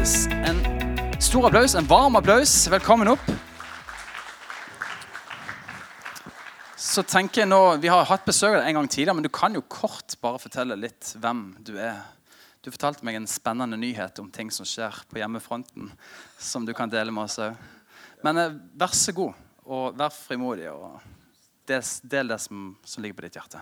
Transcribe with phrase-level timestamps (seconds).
[0.00, 0.56] Alexis en
[1.20, 2.68] stor applaus, en varm applaus.
[2.72, 3.26] Velkommen opp.
[6.76, 9.28] Så tenker jeg nå, Vi har hatt besøk av deg en gang tidligere, men du
[9.28, 12.00] kan jo kort bare fortelle litt hvem du er.
[12.64, 15.92] Du fortalte meg en spennende nyhet om ting som skjer på hjemmefronten,
[16.38, 17.36] som du kan dele med oss.
[18.24, 19.36] Men eh, vær så god,
[19.68, 20.96] og vær frimodig, og
[21.68, 23.60] del det som, som ligger på ditt hjerte.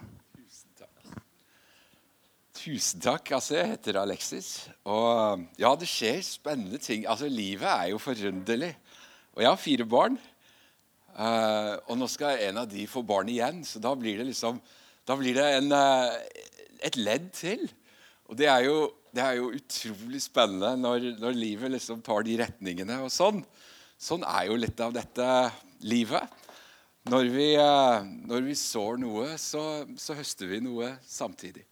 [2.59, 3.31] Tusen takk.
[3.37, 4.49] Altså, jeg heter Alexis.
[4.89, 7.07] Og ja, det skjer spennende ting.
[7.07, 8.73] Altså, Livet er jo forunderlig.
[9.37, 10.19] Og jeg har fire barn.
[11.19, 14.61] Uh, og nå skal en av de få barn igjen, så da blir det liksom
[15.09, 16.13] Da blir det en, uh,
[16.85, 17.65] et ledd til.
[18.29, 22.37] Og det er jo, det er jo utrolig spennende når, når, livet liksom tar de
[22.43, 23.01] retningene.
[23.07, 23.41] Og sånn.
[23.99, 25.31] Sånn er jo litt av dette
[25.81, 26.37] livet.
[27.09, 29.65] Når vi, uh, når vi sår noe, så,
[29.97, 31.65] så høster vi noe samtidig.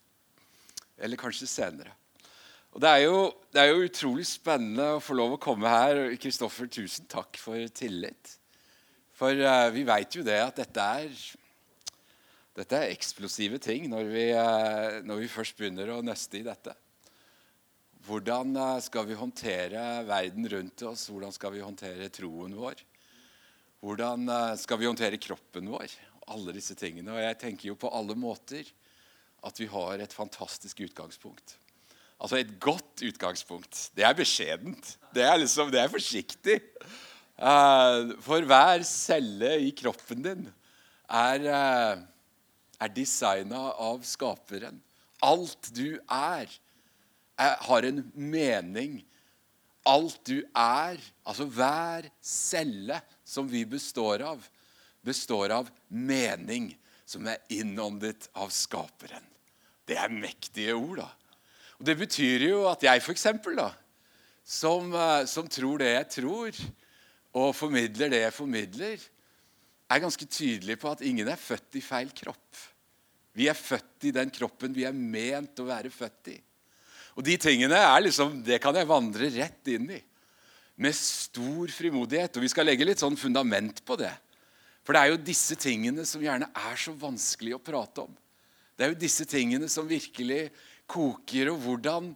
[0.97, 1.93] Eller kanskje senere.
[2.77, 3.21] Og det er, jo,
[3.57, 5.99] det er, jo, utrolig spennende å få lov å komme her.
[6.21, 8.35] Kristoffer, tusen takk for tillit.
[9.17, 11.15] For uh, vi veit jo det at dette er,
[12.59, 16.75] dette er eksplosive ting når vi, uh, når vi, først begynner å nøste i dette.
[18.05, 21.09] Hvordan uh, skal vi håndtere verden rundt oss?
[21.09, 22.85] Hvordan skal vi håndtere troen vår?
[23.81, 24.29] Hvordan
[24.61, 25.93] skal vi håndtere kroppen vår?
[26.33, 27.13] Alle disse tingene.
[27.15, 28.69] Og jeg tenker jo på alle måter
[29.47, 31.57] at vi har et fantastisk utgangspunkt.
[32.17, 33.91] Altså et godt utgangspunkt.
[33.97, 34.97] Det er beskjedent.
[35.15, 36.61] Det er, liksom, det er forsiktig.
[37.37, 40.47] Uh, for hver celle i kroppen din
[41.13, 42.01] er, uh,
[42.81, 44.81] er designa av skaperen.
[45.25, 46.49] Alt du er,
[47.37, 48.99] er, har en mening.
[49.87, 54.41] Alt du er, altså hver celle som vi består av,
[55.07, 56.73] består av mening
[57.07, 59.36] som er innåndet av Skaperen.
[59.87, 61.11] Det er mektige ord, da.
[61.79, 63.71] Og Det betyr jo at jeg, for eksempel, da,
[64.45, 66.63] som, eh, som tror det jeg tror,
[67.37, 68.97] og formidler det jeg formidler,
[69.87, 72.65] er ganske tydelig på at ingen er født i feil kropp.
[73.37, 76.37] Vi er født i den kroppen vi er ment å være født i.
[77.17, 80.01] Og de tingene er liksom, det kan jeg vandre rett inn i.
[80.77, 82.37] Med stor frimodighet.
[82.37, 84.13] Og vi skal legge litt sånn fundament på det.
[84.85, 88.13] For det er jo disse tingene som gjerne er så vanskelig å prate om.
[88.77, 90.51] Det er jo disse tingene som virkelig
[90.91, 91.51] koker.
[91.55, 92.11] Og hvordan,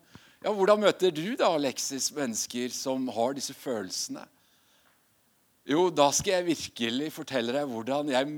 [0.44, 4.26] ja, hvordan møter du da, Alexis, mennesker som har disse følelsene?
[5.71, 8.37] Jo, da skal jeg virkelig fortelle deg hvordan jeg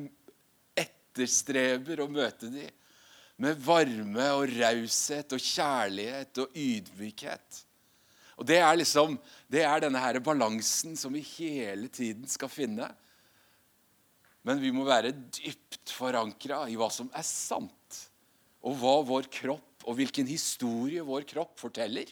[0.85, 2.71] etterstreber å møte dem.
[3.43, 7.63] Med varme og raushet og kjærlighet og ydmykhet.
[8.39, 9.17] Og Det er liksom,
[9.51, 12.89] det er denne her balansen som vi hele tiden skal finne.
[14.43, 17.75] Men vi må være dypt forankra i hva som er sant,
[18.63, 22.07] og hva vår kropp og hvilken historie vår kropp forteller.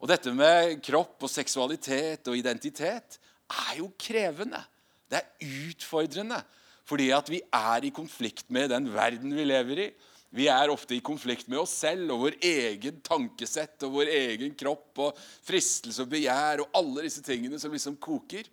[0.00, 3.18] Og dette med kropp og seksualitet og identitet
[3.52, 4.60] er jo krevende.
[5.08, 6.40] Det er utfordrende.
[6.84, 9.88] Fordi at vi er i konflikt med den verden vi lever i.
[10.34, 14.56] Vi er ofte i konflikt med oss selv og vår egen tankesett og vår egen
[14.58, 18.48] kropp og fristelse og begjær og alle disse tingene som liksom koker.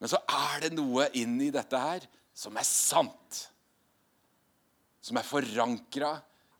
[0.00, 3.42] Men så er det noe inni dette her som er sant.
[5.04, 6.16] Som er forankra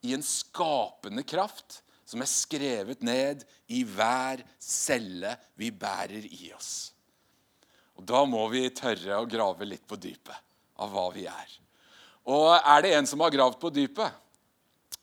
[0.06, 3.42] i en skapende kraft som er skrevet ned
[3.74, 6.92] i hver celle vi bærer i oss.
[7.96, 10.36] Og Da må vi tørre å grave litt på dypet
[10.82, 11.54] av hva vi er.
[12.30, 14.12] Og er det en som har gravd på dypet,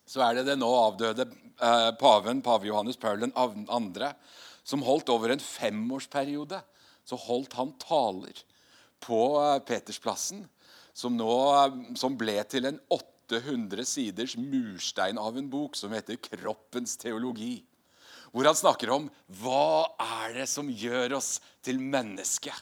[0.06, 4.12] så er det den nå avdøde eh, paven, pave Johannes Paul 2.,
[4.64, 6.60] som holdt over en femårsperiode
[7.08, 8.44] så holdt han taler
[9.04, 10.44] på eh, Petersplassen
[10.94, 11.34] som, nå,
[12.00, 12.80] som ble til en
[13.30, 17.64] 800 siders murstein av en bok som heter 'Kroppens teologi'.
[18.32, 22.54] Hvor han snakker om hva er det som gjør oss til menneske.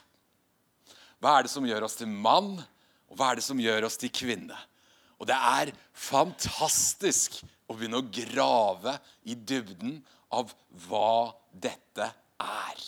[1.20, 2.58] Hva er det som gjør oss til mann,
[3.08, 4.56] og hva er det som gjør oss til kvinne?
[5.18, 7.40] Og det er fantastisk
[7.70, 10.00] å begynne å grave i dybden
[10.34, 10.52] av
[10.88, 12.08] hva dette
[12.42, 12.82] er.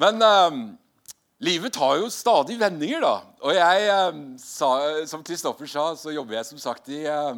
[0.00, 0.64] Men um,
[1.44, 3.16] Livet tar jo stadig vendinger, da.
[3.44, 7.34] Og jeg, eh, som Kristoffer sa, så jobber jeg som sagt i, eh,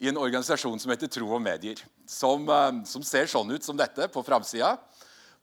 [0.00, 1.82] i en organisasjon som heter Tro og Medier.
[2.06, 4.78] Som, eh, som ser sånn ut som dette på framsida.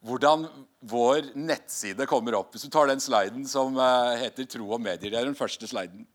[0.02, 0.48] Hvordan
[0.82, 2.54] vår nettside kommer opp.
[2.54, 5.12] Hvis du tar den sliden som heter Tro og Medier.
[5.12, 6.08] Det er den første sliden.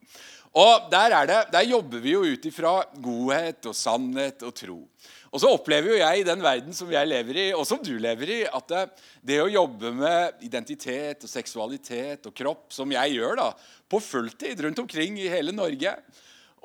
[0.54, 4.88] Og der, det, der jobber vi jo ut ifra godhet og sannhet og tro.
[5.32, 7.94] Og så opplever jo jeg i den verden som jeg lever i, og som du
[7.98, 8.84] lever i, at det,
[9.26, 13.50] det, å jobbe med identitet og seksualitet og kropp, som jeg gjør da,
[13.90, 15.96] på fulltid rundt omkring i hele Norge,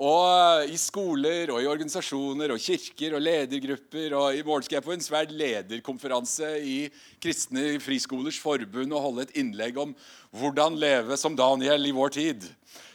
[0.02, 4.16] Og i skoler og i organisasjoner og kirker og ledergrupper.
[4.18, 6.78] Og i morgen skal jeg på en svært lederkonferanse i
[7.22, 9.94] Kristne Friskolers Forbund og holde et innlegg om
[10.40, 12.48] hvordan leve som Daniel i vår tid.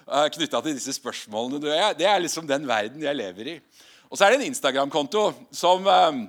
[0.07, 1.63] Eh, Knytta til disse spørsmålene.
[1.99, 3.57] Det er liksom den verden jeg lever i.
[4.17, 5.23] Og så er det en Instagram-konto
[5.53, 6.21] som, eh,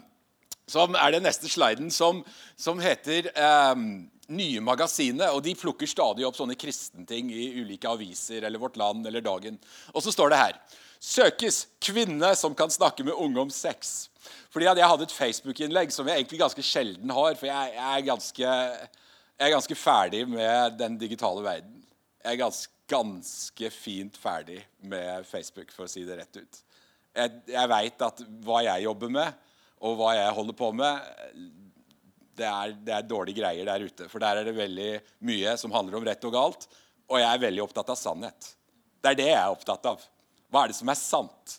[0.68, 2.18] som, er den neste sliden, som,
[2.60, 3.30] som heter
[3.72, 5.30] um, Nye Magasinet.
[5.32, 9.56] og De plukker stadig opp sånne kristenting i ulike aviser eller Vårt Land eller Dagen.
[9.94, 10.60] Og så står det her
[11.00, 14.10] Søkes kvinne som kan snakke med unge om sex.
[14.52, 17.40] Fordi Jeg hadde et Facebook-innlegg som jeg egentlig ganske sjelden har.
[17.40, 21.86] For jeg, jeg, er ganske, jeg, er ganske, ferdig med den digitale verden.
[22.20, 26.66] Jeg er ganske, ganske fint ferdig med Facebook, for å si det rett ut.
[27.18, 29.46] Jeg, jeg veit at hva jeg jobber med,
[29.82, 31.10] og hva jeg holder på med
[32.38, 34.08] det er, det er, dårlige greier der ute.
[34.12, 34.92] For der er det veldig
[35.26, 36.68] mye som handler om rett og galt.
[37.10, 38.52] Og jeg er veldig opptatt av sannhet.
[39.02, 40.04] Det er det jeg er opptatt av.
[40.54, 41.58] Hva er det som er sant?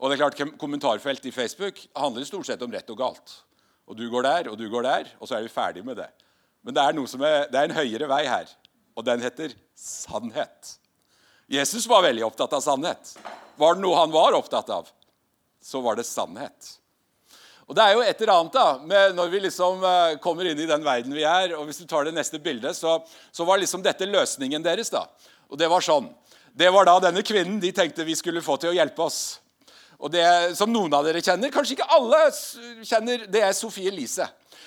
[0.00, 3.36] Og det er klart, Kommentarfelt i Facebook handler stort sett om rett og galt.
[3.86, 6.08] Og du går der, og du går der, og så er vi ferdig med det.
[6.64, 8.50] Men det er, er, det er en høyere vei her,
[8.96, 10.78] og den heter sannhet.
[11.54, 13.14] Jesus var veldig opptatt av sannhet.
[13.56, 14.88] Var det noe han var opptatt av,
[15.62, 16.72] så var det sannhet.
[17.64, 20.68] Og det er jo et eller annet da, når vi liksom uh, kommer inn i
[20.68, 21.54] den verden vi er.
[21.56, 22.98] og Hvis du tar det neste bildet, så,
[23.32, 24.92] så, var liksom dette løsningen deres.
[24.92, 25.06] da.
[25.48, 26.10] Og det var sånn.
[26.52, 29.22] Det var da denne kvinnen de tenkte vi skulle få til å hjelpe oss.
[29.96, 30.26] Og det
[30.58, 32.20] Som noen av dere kjenner, kanskje ikke alle
[32.84, 34.26] kjenner, det er Sofie Elise.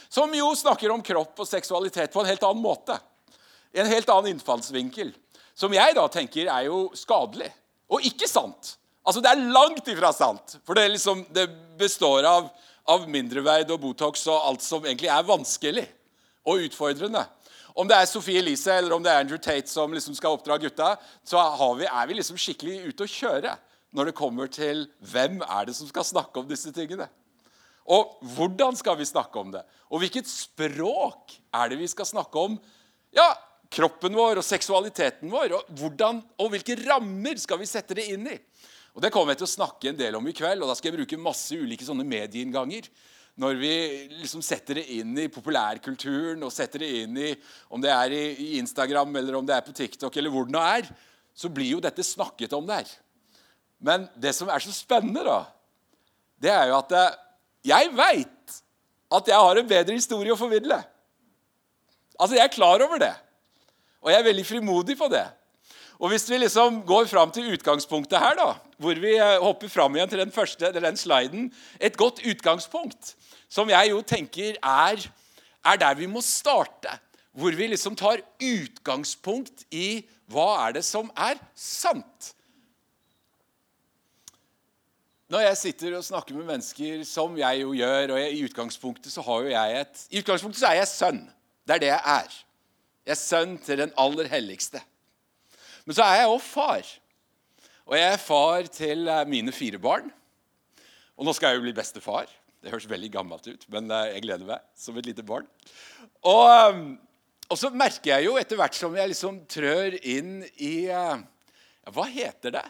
[0.10, 2.98] Som jo snakker om kropp og seksualitet på en helt annen måte.
[3.78, 5.12] En helt annen innfallsvinkel.
[5.58, 7.50] Som jeg da tenker er jo skadelig.
[7.90, 8.76] Og ikke sant.
[9.08, 10.58] Altså Det er langt ifra sant.
[10.68, 11.48] For det, liksom, det
[11.80, 12.50] består av
[12.88, 15.86] av mindreverd og Botox og alt som egentlig er vanskelig
[16.48, 17.26] og utfordrende.
[17.78, 20.58] Om det er Sophie Elise eller om det er Andrew Tate som liksom skal oppdra
[20.62, 20.96] gutta,
[21.28, 21.44] så
[21.78, 23.54] vi, er vi liksom skikkelig ute å kjøre
[23.96, 27.10] når det kommer til hvem er det som skal snakke om disse tingene.
[27.88, 29.62] Og hvordan skal vi snakke om det?
[29.92, 32.58] Og hvilket språk er det vi skal snakke om?
[33.16, 33.30] Ja,
[33.74, 35.56] kroppen vår og seksualiteten vår.
[35.58, 38.38] Og, hvordan, og hvilke rammer skal vi sette det inn i?
[38.98, 40.90] Og Det kommer jeg til å snakke en del om i kveld, og da skal
[40.90, 42.88] jeg bruke masse ulike sånne medieinnganger.
[43.38, 43.74] Når vi
[44.24, 47.28] liksom setter det inn i populærkulturen og setter det inn i
[47.70, 50.64] om det er i Instagram eller om det er på TikTok, eller hvor det nå
[50.66, 50.90] er,
[51.38, 52.90] så blir jo dette snakket om der.
[53.78, 55.44] Men det som er så spennende, da,
[56.42, 57.20] det er jo at eh,
[57.70, 58.58] jeg veit
[59.14, 60.80] at jeg har en bedre historie å formidle.
[62.18, 63.14] Altså, Jeg er klar over det,
[64.08, 65.26] og jeg er veldig frimodig på det.
[66.00, 69.98] Og Hvis vi liksom går fram til utgangspunktet her, da, hvor vi eh, hopper fram
[69.98, 71.50] igjen til den første, den sliden
[71.82, 73.16] Et godt utgangspunkt,
[73.50, 75.04] som jeg jo tenker er,
[75.66, 76.96] er der vi må starte.
[77.34, 82.34] Hvor vi liksom tar utgangspunkt i hva er det som er sant.
[85.28, 89.12] Når jeg sitter og snakker med mennesker, som jeg jo gjør og jeg, I utgangspunktet
[89.12, 91.26] så har jo jeg et, i utgangspunktet så er jeg sønn.
[91.68, 92.38] Det er det jeg er.
[93.08, 94.82] Jeg er sønn til den aller helligste.
[95.88, 96.90] Men så er jeg òg far.
[97.88, 100.10] Og jeg er far til eh, mine fire barn.
[101.16, 102.28] Og nå skal jeg jo bli bestefar.
[102.60, 105.48] Det høres veldig gammelt ut, men eh, jeg gleder meg som et lite barn.
[106.28, 106.84] Og, ehm,
[107.48, 111.94] og så merker jeg jo etter hvert som jeg liksom trør inn i eh, ja,
[111.96, 112.66] Hva heter det?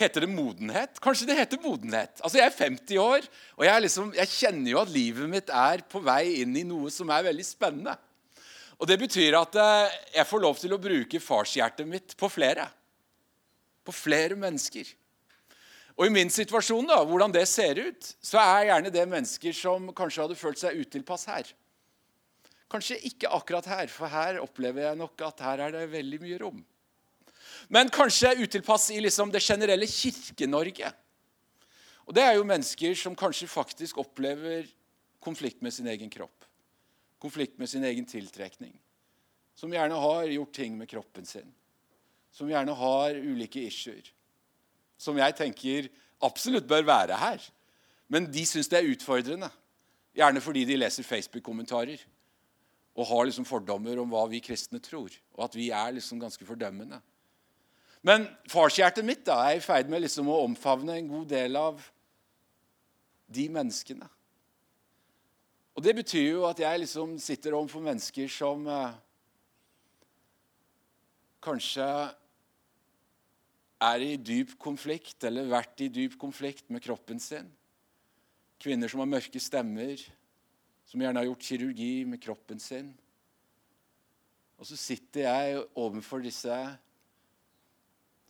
[0.00, 1.02] Heter det modenhet?
[1.04, 2.16] Kanskje det heter modenhet.
[2.24, 5.84] Altså Jeg er 50 år, og jeg, liksom, jeg kjenner jo at livet mitt er
[5.84, 8.00] på vei inn i noe som er veldig spennende.
[8.80, 12.64] Og Det betyr at eh, jeg får lov til å bruke farshjertet mitt på flere.
[13.84, 14.88] På flere mennesker.
[15.98, 19.90] Og I min situasjon, da, hvordan det ser ut, så er gjerne det mennesker som
[19.92, 21.52] kanskje hadde følt seg utilpass her.
[22.72, 26.40] Kanskje ikke akkurat her, for her opplever jeg nok at her er det veldig mye
[26.40, 26.64] rom.
[27.68, 30.88] Men kanskje utilpass i liksom det generelle Kirke-Norge.
[32.08, 34.64] Og Det er jo mennesker som kanskje faktisk opplever
[35.20, 36.39] konflikt med sin egen kropp
[37.20, 38.74] konflikt med sin egen tiltrekning.
[39.54, 41.48] Som gjerne har gjort ting med kroppen sin.
[42.32, 44.06] Som gjerne har ulike issuer.
[45.00, 45.90] Som jeg tenker
[46.24, 47.44] absolutt bør være her.
[48.08, 49.50] Men de syns det er utfordrende.
[50.16, 52.00] Gjerne fordi de leser Facebook-kommentarer
[52.98, 55.12] og har liksom fordommer om hva vi kristne tror.
[55.36, 56.98] Og at vi er liksom ganske fordømmende.
[58.02, 61.84] Men farshjertet mitt da, er i ferd med liksom å omfavne en god del av
[63.30, 64.08] de menneskene.
[65.74, 68.96] Og Det betyr jo at jeg liksom sitter overfor mennesker som eh,
[71.42, 71.86] kanskje
[73.80, 77.48] er i dyp konflikt, eller vært i dyp konflikt med kroppen sin.
[78.60, 80.02] Kvinner som har mørke stemmer,
[80.84, 82.90] som gjerne har gjort kirurgi med kroppen sin.
[84.60, 86.56] Og så sitter jeg overfor disse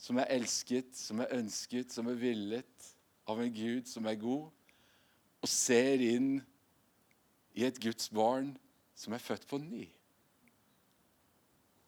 [0.01, 2.91] som er elsket, som er ønsket, som er villet
[3.29, 4.47] av en Gud som er god,
[5.41, 6.39] og ser inn
[7.57, 8.53] i et Guds barn
[8.97, 9.87] som er født på ny.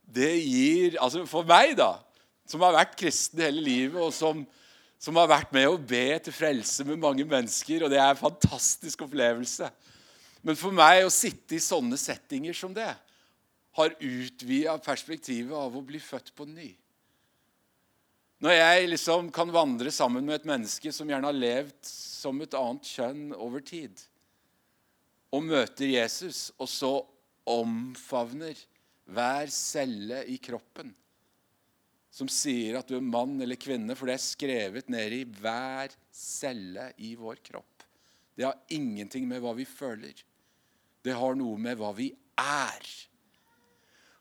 [0.03, 1.95] Det gir Altså for meg, da,
[2.49, 4.43] som har vært kristen hele livet, og som,
[5.01, 8.21] som har vært med å be til frelse med mange mennesker, og det er en
[8.21, 9.71] fantastisk opplevelse.
[10.43, 12.91] Men for meg å sitte i sånne settinger som det
[13.79, 16.73] har utvida perspektivet av å bli født på ny.
[18.43, 22.57] Når jeg liksom kan vandre sammen med et menneske som gjerne har levd som et
[22.59, 23.95] annet kjønn over tid,
[25.33, 26.93] og møter Jesus, og så
[27.49, 28.59] omfavner
[29.13, 30.93] hver celle i kroppen
[32.13, 35.95] som sier at du er mann eller kvinne, for det er skrevet ned i hver
[36.13, 37.87] celle i vår kropp.
[38.37, 40.13] Det har ingenting med hva vi føler.
[41.03, 42.91] Det har noe med hva vi er.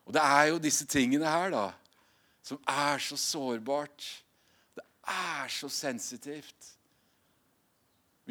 [0.07, 1.65] Og det er jo disse tingene her, da,
[2.43, 4.07] som er så sårbart.
[4.75, 6.71] Det er så sensitivt.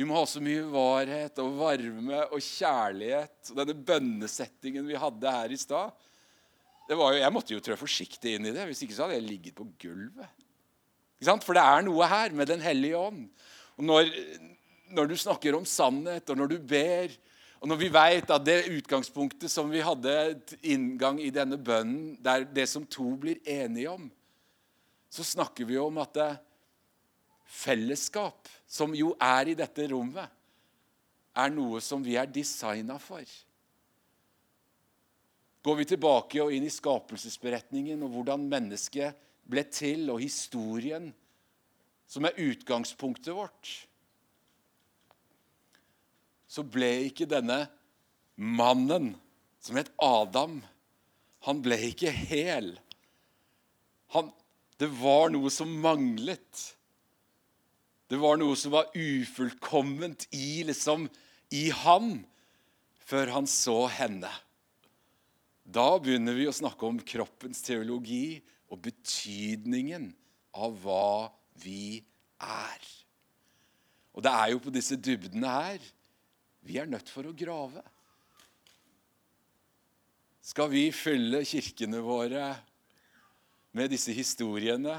[0.01, 3.51] Vi må ha så mye varhet og varme og kjærlighet.
[3.51, 5.93] Og denne bønnesettingen vi hadde her i stad
[6.89, 8.65] Jeg måtte jo trå forsiktig inn i det.
[8.71, 10.47] Hvis ikke så hadde jeg ligget på gulvet.
[11.45, 13.27] For det er noe her med Den hellige ånd.
[13.77, 14.09] Og når,
[14.97, 17.13] når du snakker om sannhet, og når du ber,
[17.61, 20.15] og når vi vet at det utgangspunktet som vi hadde
[20.63, 24.09] inngang i denne bønnen, det er det som to blir enige om,
[25.13, 26.31] så snakker vi om at det,
[27.51, 30.31] fellesskap, som jo er i dette rommet,
[31.35, 33.25] er noe som vi er designa for.
[35.61, 39.19] Går vi tilbake og inn i skapelsesberetningen og hvordan mennesket
[39.51, 41.11] ble til, og historien
[42.11, 43.71] som er utgangspunktet vårt,
[46.51, 47.63] så ble ikke denne
[48.35, 49.13] mannen
[49.63, 50.59] som het Adam,
[51.47, 52.73] han ble ikke hel.
[54.17, 54.33] Han,
[54.81, 56.65] det var noe som manglet.
[58.11, 61.07] Det var noe som var ufullkomment i, liksom,
[61.55, 62.17] i han
[63.07, 64.31] før han så henne.
[65.63, 68.41] Da begynner vi å snakke om kroppens teologi
[68.71, 70.09] og betydningen
[70.59, 71.31] av hva
[71.63, 72.01] vi
[72.43, 72.89] er.
[74.11, 75.87] Og det er jo på disse dybdene her
[76.67, 77.85] vi er nødt for å grave.
[80.43, 82.51] Skal vi fylle kirkene våre
[83.79, 84.99] med disse historiene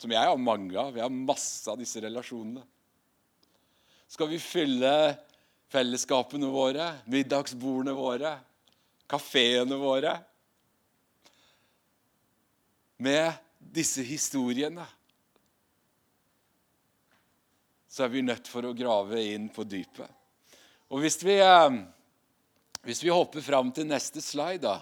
[0.00, 0.96] som jeg har mange av.
[0.96, 2.64] Jeg har masse av disse relasjonene.
[4.06, 4.92] Skal vi fylle
[5.72, 8.36] fellesskapene våre, middagsbordene våre,
[9.10, 10.14] kafeene våre
[13.02, 14.86] med disse historiene,
[17.90, 20.08] så er vi nødt for å grave inn på dypet.
[20.92, 21.78] Og hvis vi, eh,
[22.86, 24.78] hvis vi hopper fram til neste slide, da,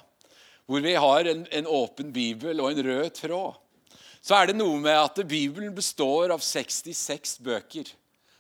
[0.67, 3.64] hvor vi har en, en åpen bibel og en rød tråd
[4.25, 7.91] så er det noe med at Bibelen består av 66 bøker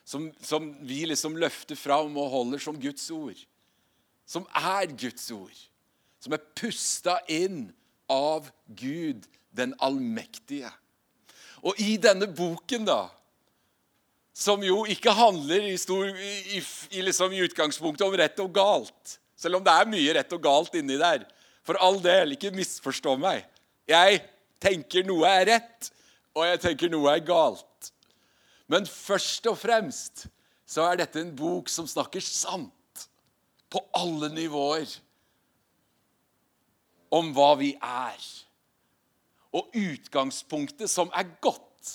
[0.04, 3.36] som, som, vi liksom løfter fram og holder som Guds ord.
[4.28, 5.56] Som er Guds ord.
[6.20, 7.66] Som er pusta inn
[8.08, 9.24] av Gud
[9.56, 10.72] den allmektige.
[11.64, 13.06] Og i denne boken, da,
[14.36, 16.60] som jo ikke handler i, stor, i,
[16.90, 20.40] i, liksom i utgangspunktet om rett og galt Selv om det er mye rett og
[20.40, 21.24] galt inni der.
[21.66, 23.42] For all del, ikke misforstå meg.
[23.90, 24.22] Jeg
[24.64, 25.90] tenker noe er rett,
[26.34, 27.90] og jeg tenker noe er galt.
[28.70, 30.26] Men først og fremst
[30.66, 33.04] så er dette en bok som snakker sant
[33.70, 34.88] på alle nivåer
[37.14, 38.24] om hva vi er.
[39.54, 41.92] Og utgangspunktet, som er godt,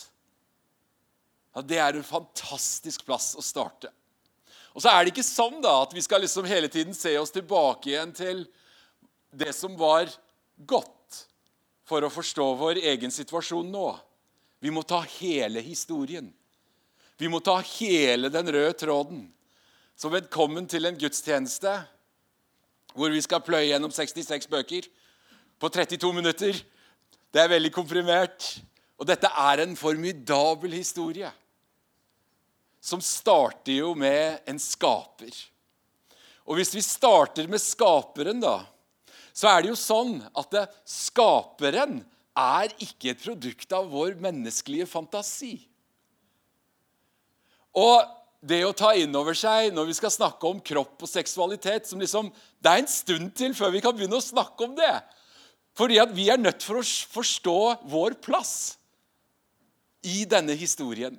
[1.56, 3.90] ja, det er en fantastisk plass å starte.
[4.76, 7.34] Og så er det ikke sånn da, at vi skal liksom hele tiden se oss
[7.36, 8.46] tilbake igjen til
[9.36, 10.08] det som var
[10.70, 10.99] godt
[11.90, 13.88] for å forstå vår egen situasjon nå.
[14.62, 16.28] Vi må ta hele historien.
[17.20, 19.26] Vi må ta hele den røde tråden.
[19.98, 21.74] Så velkommen til en gudstjeneste
[22.94, 24.88] hvor vi skal pløye gjennom 66 bøker
[25.60, 26.58] på 32 minutter.
[27.34, 28.48] Det er veldig komprimert.
[29.00, 31.30] Og dette er en formidabel historie.
[32.80, 35.32] Som starter jo med en skaper.
[36.48, 38.62] Og hvis vi starter med skaperen, da,
[39.40, 42.02] så er det jo sånn at det, skaperen
[42.40, 45.54] er ikke et produkt av vår menneskelige fantasi.
[47.80, 48.04] Og
[48.40, 52.00] det å ta inn over seg når vi skal snakke om kropp og seksualitet som
[52.00, 54.96] liksom, Det er en stund til før vi kan begynne å snakke om det.
[55.80, 58.76] Fordi at vi er nødt for å forstå vår plass
[60.04, 61.16] i denne historien.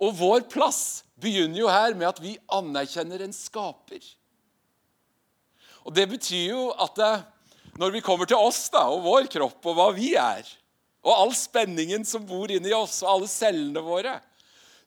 [0.00, 4.04] Og vår plass begynner jo her med at vi anerkjenner en skaper.
[5.86, 7.12] Og Det betyr jo at det,
[7.78, 10.46] når vi kommer til oss da, og vår kropp og hva vi er,
[11.06, 14.18] og all spenningen som bor inni oss, og alle cellene våre,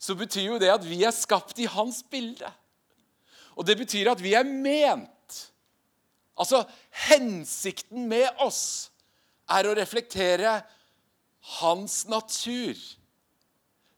[0.02, 2.50] så betyr jo det at vi er skapt i hans bilde.
[3.56, 5.38] Og det betyr at vi er ment.
[6.40, 6.64] Altså,
[7.08, 8.90] hensikten med oss
[9.52, 10.62] er å reflektere
[11.60, 12.78] hans natur.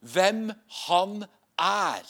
[0.04, 0.50] Hvem
[0.84, 1.24] han
[1.56, 2.04] er.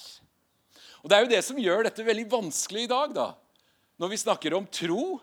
[1.02, 3.28] Og Det er jo det som gjør dette veldig vanskelig i dag, da.
[4.00, 5.18] Når vi snakker om tro,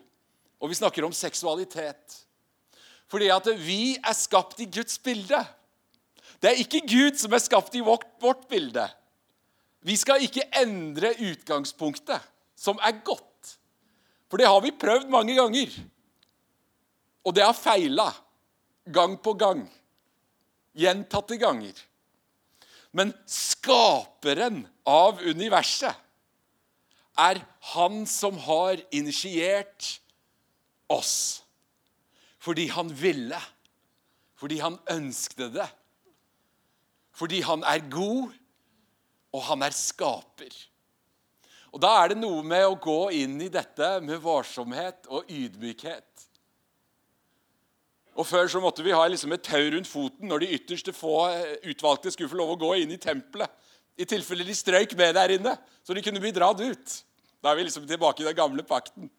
[0.62, 2.18] og vi snakker om seksualitet.
[3.10, 5.40] Fordi at vi er skapt i Guds bilde.
[6.40, 8.86] Det er ikke Gud som er skapt i vårt, vårt bilde.
[9.82, 12.22] Vi skal ikke endre utgangspunktet,
[12.54, 13.56] som er godt.
[14.30, 15.74] For det har vi prøvd mange ganger.
[17.26, 18.08] Og det har feila
[18.94, 19.66] gang på gang.
[20.78, 21.74] Gjentatte ganger.
[22.96, 25.98] Men skaperen av universet
[27.18, 27.42] er
[27.74, 30.00] han som har initiert
[30.90, 31.44] oss.
[32.42, 33.38] Fordi han ville.
[34.36, 35.68] Fordi han ønskte det.
[37.12, 38.32] Fordi han er god,
[39.32, 40.54] og han er skaper.
[41.72, 46.08] Og Da er det noe med å gå inn i dette med varsomhet og ydmykhet.
[48.12, 51.14] Og Før så måtte vi ha liksom et tau rundt foten når de ytterste få
[51.64, 53.48] utvalgte skulle få lov å gå inn i tempelet.
[54.00, 56.94] I tilfelle de strøyk med der inne, så de kunne bli dratt ut.
[57.42, 59.10] Da er vi liksom tilbake i den gamle pakten.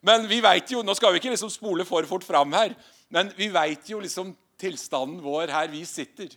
[0.00, 2.74] Men vi vet jo, Nå skal vi ikke liksom spole for fort fram her,
[3.12, 6.30] men vi veit jo liksom tilstanden vår her vi sitter.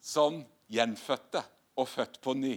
[0.00, 1.42] Som gjenfødte
[1.78, 2.56] og født på ny.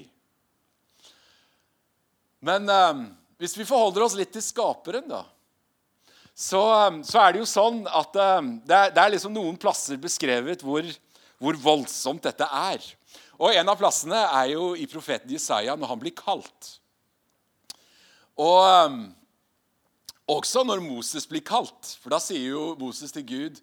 [2.44, 3.06] Men eh,
[3.40, 5.24] hvis vi forholder oss litt til skaperen, da
[6.34, 9.58] så, um, så, er det jo sånn at eh, det er, det er liksom noen
[9.62, 10.88] plasser beskrevet hvor,
[11.44, 12.84] hvor, voldsomt dette er.
[13.42, 16.70] Og En av plassene er jo i profeten Jesaja når han blir kalt.
[18.40, 19.02] Og um,
[20.32, 21.96] også når Moses blir kalt.
[22.02, 23.62] For da sier jo Moses til Gud,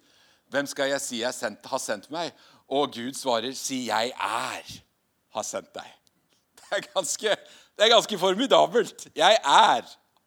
[0.51, 2.35] 'Hvem skal jeg si jeg sendt, har sendt meg?'
[2.69, 4.83] Og Gud svarer, 'Si jeg er
[5.31, 5.97] har sendt deg'.
[6.71, 7.37] Det er ganske,
[7.79, 9.09] det er ganske formidabelt.
[9.17, 9.83] 'Jeg er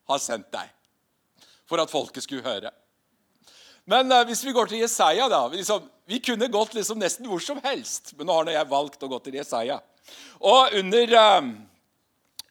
[0.10, 0.71] har sendt deg'
[1.65, 2.71] for at folket skulle høre.
[3.86, 7.41] Men uh, hvis vi går til Jesaja, da liksom, Vi kunne gått liksom nesten hvor
[7.43, 9.79] som helst, men nå har jeg valgt å gå til Jesaja.
[10.43, 11.47] Og under, uh,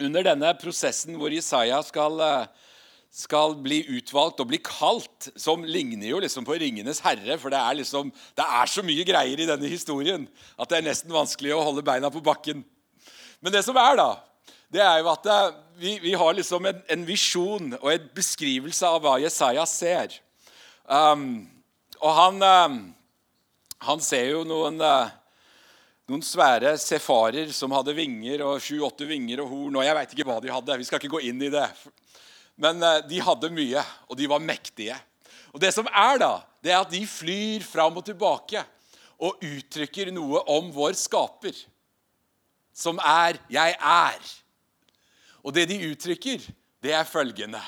[0.00, 2.72] under denne prosessen hvor Jesaja skal, uh,
[3.12, 7.60] skal bli utvalgt og bli kalt, som ligner jo liksom på 'Ringenes herre', for det
[7.60, 10.24] er, liksom, det er så mye greier i denne historien
[10.56, 12.64] at det er nesten vanskelig å holde beina på bakken.
[13.42, 14.10] Men det som er, da,
[14.72, 18.88] det er jo at eh, vi, vi har liksom en, en visjon og en beskrivelse
[18.88, 20.14] av hva Jesaja ser.
[20.86, 21.44] Um,
[22.00, 22.78] og han, um,
[23.87, 25.11] han, ser jo noen, uh,
[26.11, 29.79] noen svære sefarer som hadde vinger og sju-åtte vinger og horn.
[29.81, 30.79] og Jeg veit ikke hva de hadde.
[30.81, 31.66] Vi skal ikke gå inn i det.
[32.62, 34.99] Men uh, de hadde mye, og de var mektige.
[35.53, 36.33] Og Det som er da,
[36.64, 38.62] det er at de flyr fram og tilbake
[39.23, 41.55] og uttrykker noe om vår skaper,
[42.75, 44.33] som er 'jeg er'.
[45.45, 46.40] Og det de uttrykker,
[46.83, 47.62] det er følgende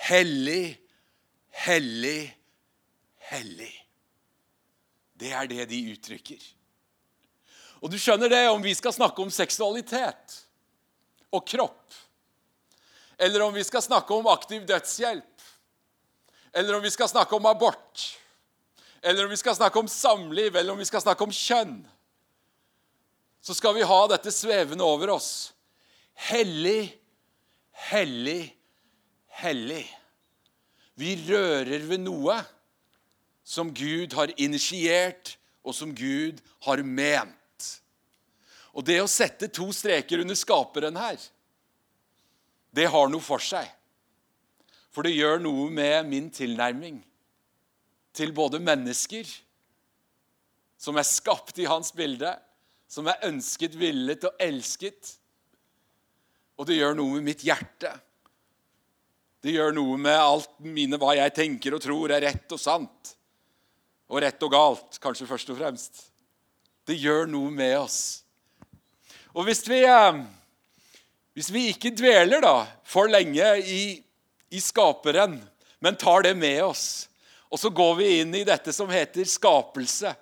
[0.00, 0.78] Hellig,
[1.50, 2.36] hellig,
[3.30, 3.74] hellig.
[5.20, 6.40] Det er det de uttrykker.
[7.80, 10.36] Og du skjønner det om vi skal snakke om seksualitet
[11.32, 11.94] og kropp,
[13.20, 15.44] eller om vi skal snakke om aktiv dødshjelp,
[16.56, 18.04] eller om vi skal snakke om abort,
[19.00, 21.78] eller om vi skal snakke om samliv, eller om vi skal snakke om kjønn,
[23.40, 25.30] så skal vi ha dette svevende over oss
[26.20, 26.90] Hellig,
[27.88, 28.42] hellig,
[29.40, 29.86] hellig.
[31.00, 32.34] Vi rører ved noe
[33.50, 35.34] som Gud har initiert,
[35.66, 37.66] og som Gud har ment.
[38.70, 41.18] Og det å sette to streker under skaperen her,
[42.70, 43.66] det har noe for seg.
[44.94, 47.00] For det gjør noe med min tilnærming
[48.14, 49.26] til både mennesker
[50.80, 52.30] som er skapt i hans bilde,
[52.90, 55.16] som er ønsket, villet og elsket,
[56.58, 57.92] og det gjør noe med mitt hjerte.
[59.40, 63.16] Det gjør noe med alt mine, hva jeg tenker og tror er rett og sant.
[64.10, 66.02] Og rett og galt, kanskje først og fremst.
[66.86, 68.00] Det gjør noe med oss.
[69.30, 70.22] Og hvis vi, eh,
[71.38, 73.82] hvis vi ikke dveler da, for lenge i,
[74.50, 75.38] i skaperen,
[75.78, 77.06] men tar det med oss,
[77.50, 80.12] og så går vi inn i dette som heter skapelse,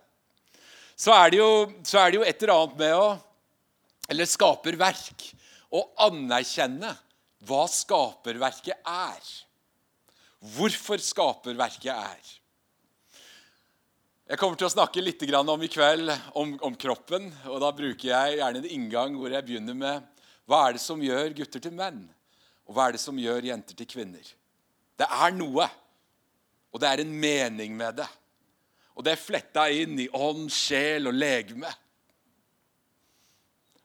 [0.99, 1.51] så er det jo,
[1.95, 3.09] er det jo et eller annet med å
[4.09, 5.27] Eller skaperverk
[5.69, 6.95] å anerkjenne
[7.45, 9.27] hva skaperverket er.
[10.57, 12.31] Hvorfor skaperverket er.
[14.29, 17.31] Jeg kommer til å snakke litt om i kveld om, om, kroppen.
[17.49, 20.05] og Da bruker jeg gjerne en inngang hvor jeg begynner med
[20.45, 22.03] hva er det som gjør gutter til menn,
[22.69, 24.29] og hva er det som gjør jenter til kvinner.
[25.01, 25.65] Det er noe.
[26.69, 28.09] Og det er en mening med det.
[29.01, 31.73] Og det er fletta inn i ånd, sjel og legeme.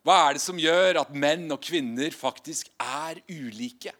[0.03, 3.95] Hva er det som gjør at menn og kvinner faktisk er ulike?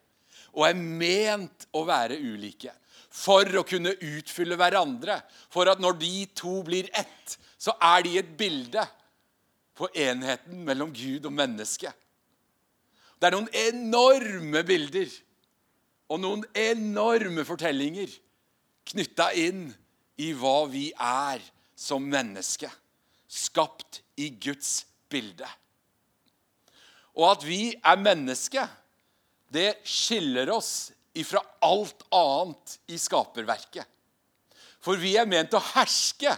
[0.52, 2.76] Og er ment å være ulike?
[3.14, 5.20] For å kunne utfylle hverandre.
[5.54, 8.84] For at når de to blir ett, så er de et bilde
[9.78, 11.94] på enheten mellom Gud og menneske.
[13.18, 15.14] Det er noen enorme bilder
[16.12, 18.12] og noen enorme fortellinger
[18.92, 19.70] knytta inn
[20.20, 21.42] i hva vi er
[21.80, 22.70] som menneske.
[23.30, 25.48] Skapt i Guds bilde.
[27.18, 28.66] Og at vi er menneske,
[29.54, 33.86] det skiller oss ifra alt annet i skaperverket.
[34.84, 36.34] For vi er ment å herske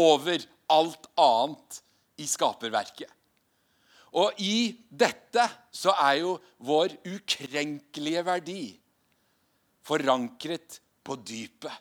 [0.00, 1.80] over alt annet
[2.22, 3.10] i skaperverket.
[4.14, 8.62] Og i dette så er jo vår ukrenkelige verdi
[9.84, 11.74] forankret på dypet.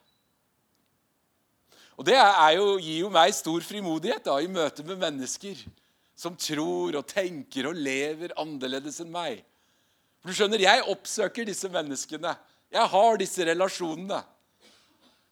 [1.94, 5.60] Og Det jo, gir jo meg stor frimodighet da, i møte med mennesker
[6.18, 9.44] som tror og tenker og lever annerledes enn meg.
[10.24, 12.32] For du skjønner, Jeg oppsøker disse menneskene.
[12.72, 14.24] Jeg har disse relasjonene.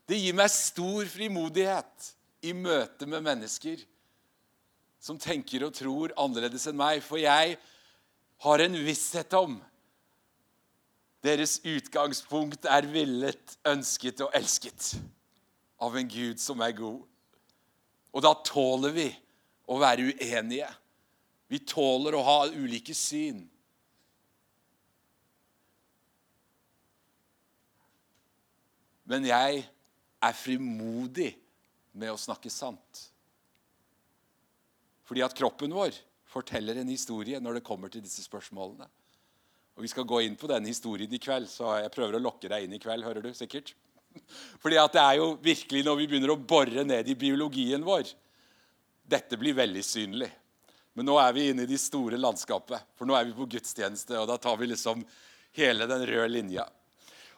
[0.03, 2.11] Det gir meg stor frimodighet
[2.43, 3.79] i møte med mennesker
[5.01, 6.99] som tenker og tror annerledes enn meg.
[7.05, 7.55] For jeg
[8.43, 9.55] har en visshet om
[11.23, 14.91] deres utgangspunkt er villet, ønsket og elsket
[15.81, 16.99] av en Gud som er god.
[18.11, 19.07] Og da tåler vi
[19.71, 20.67] å være uenige.
[21.47, 23.45] Vi tåler å ha ulike syn.
[29.11, 29.63] Men jeg
[30.23, 31.33] er frimodig
[31.99, 33.07] med å snakke sant.
[35.07, 35.97] Fordi at kroppen vår
[36.31, 38.87] forteller en historie når det kommer til disse spørsmålene.
[39.75, 42.47] Og Vi skal gå inn på denne historien i kveld, så jeg prøver å lokke
[42.51, 43.03] deg inn i kveld.
[43.03, 43.73] hører du sikkert?
[44.63, 48.11] Fordi at det er jo virkelig når vi begynner å bore ned i biologien vår,
[49.11, 50.29] dette blir veldig synlig.
[50.95, 54.15] Men nå er vi inne i de store landskapet, for nå er vi på gudstjeneste.
[54.19, 55.03] Og da tar vi liksom
[55.55, 56.67] hele den røde linja.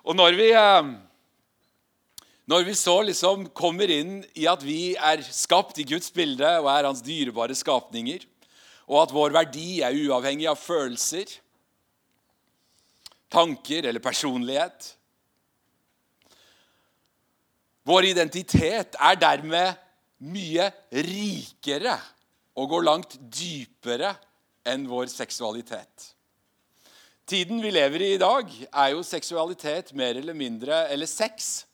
[0.04, 0.94] Og når vi, eh,
[2.50, 6.68] når vi så liksom kommer inn i at vi er skapt i Guds bilde og
[6.74, 8.26] er hans dyrebare skapninger,
[8.92, 11.30] og at vår verdi er uavhengig av følelser,
[13.34, 14.92] tanker eller personlighet
[17.84, 19.80] Vår identitet er dermed
[20.24, 20.70] mye
[21.04, 21.98] rikere
[22.56, 24.14] og går langt dypere
[24.64, 26.14] enn vår seksualitet.
[27.28, 31.66] Tiden vi lever i i dag, er jo seksualitet mer eller mindre Eller sex.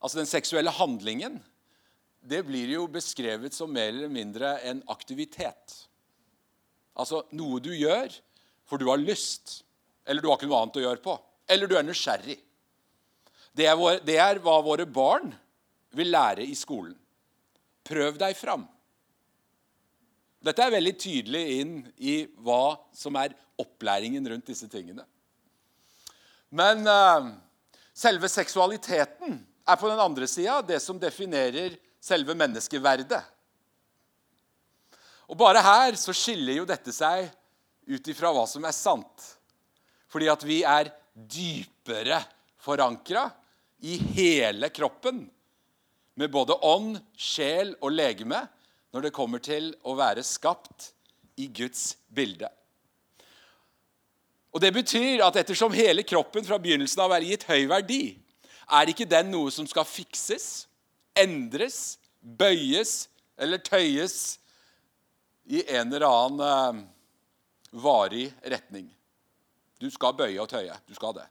[0.00, 1.38] Altså den seksuelle handlingen.
[2.20, 5.76] Det blir jo beskrevet som mer eller mindre en aktivitet.
[6.96, 8.12] Altså noe du gjør
[8.68, 9.64] for du har lyst,
[10.06, 11.16] eller du har ikke noe annet å gjøre på.
[11.50, 12.38] Eller du er nysgjerrig.
[13.50, 15.32] Det er, vår, det er hva våre barn
[15.98, 16.94] vil lære i skolen.
[17.82, 18.68] Prøv deg fram.
[20.40, 25.02] Dette er veldig tydelig inn i hva som er opplæringen rundt disse tingene.
[26.54, 27.32] Men uh,
[27.92, 33.20] selve seksualiteten er på den andre sida det som definerer selve menneskeverdet.
[35.30, 37.28] Og Bare her så skiller jo dette seg
[37.90, 39.26] ut ifra hva som er sant.
[40.10, 42.18] Fordi at vi er dypere
[42.60, 43.28] forankra
[43.86, 45.22] i hele kroppen
[46.18, 48.42] med både ånd, sjel og legeme
[48.90, 50.90] når det kommer til å være skapt
[51.40, 52.50] i Guds bilde.
[54.50, 58.18] Og Det betyr at ettersom hele kroppen fra begynnelsen av er gitt høy verdi,
[58.70, 60.66] er ikke den noe som skal fikses,
[61.18, 63.08] endres, bøyes
[63.40, 64.38] eller tøyes
[65.50, 68.86] i en eller annen uh, varig retning.
[69.80, 70.76] Du skal bøye og tøye.
[70.86, 71.26] Du skal det.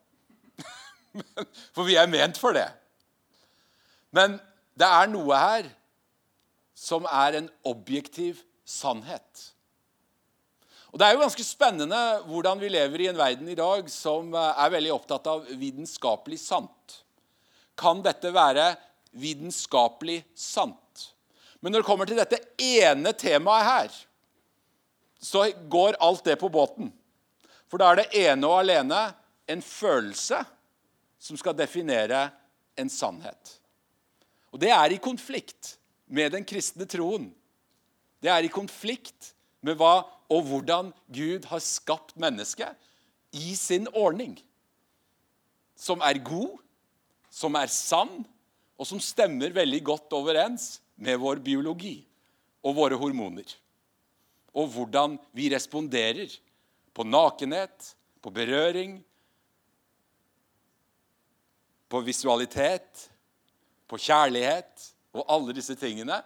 [1.75, 2.67] For vi er ment for det.
[4.13, 4.37] Men
[4.77, 5.69] det er noe her
[6.77, 9.49] som er en objektiv sannhet.
[10.89, 14.33] Og Det er jo ganske spennende hvordan vi lever i en verden i dag som
[14.33, 16.95] eh, er veldig opptatt av vitenskapelig sant.
[17.79, 18.73] Kan dette være
[19.15, 21.09] vitenskapelig sant?
[21.59, 23.95] Men når det kommer til dette ene temaet her,
[25.19, 26.91] så går alt det på båten.
[27.67, 29.01] For da er det ene og alene
[29.49, 30.39] en følelse
[31.19, 32.29] som skal definere
[32.79, 33.57] en sannhet.
[34.53, 35.75] Og det er i konflikt
[36.09, 37.27] med den kristne troen.
[38.23, 42.75] Det er i konflikt med hva og hvordan Gud har skapt mennesket
[43.35, 44.37] i sin ordning.
[45.75, 46.57] Som er god,
[47.39, 48.21] som er sann,
[48.79, 51.97] og som stemmer veldig godt overens med vår biologi
[52.63, 53.47] og våre hormoner.
[54.55, 56.31] Og hvordan vi responderer
[56.95, 58.97] på nakenhet, på berøring,
[61.89, 63.07] på visualitet,
[63.89, 66.19] på kjærlighet og alle disse tingene,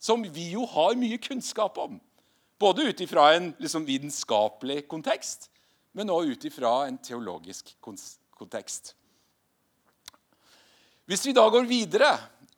[0.00, 1.98] som vi jo har mye kunnskap om.
[2.60, 5.50] Både ut ifra en liksom, vitenskapelig kontekst,
[5.92, 8.94] men også ut ifra en teologisk kontekst.
[11.10, 12.12] Hvis vi da går videre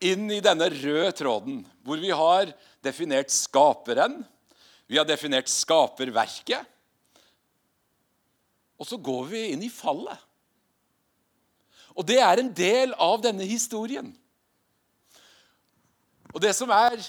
[0.05, 2.51] inn i denne røde tråden, hvor vi har
[2.85, 4.19] definert skaperen,
[4.85, 6.61] vi har definert skaperverket,
[8.77, 10.21] og så går vi inn i fallet.
[11.97, 14.13] Og det er en del av denne historien.
[16.29, 17.01] Og det som er,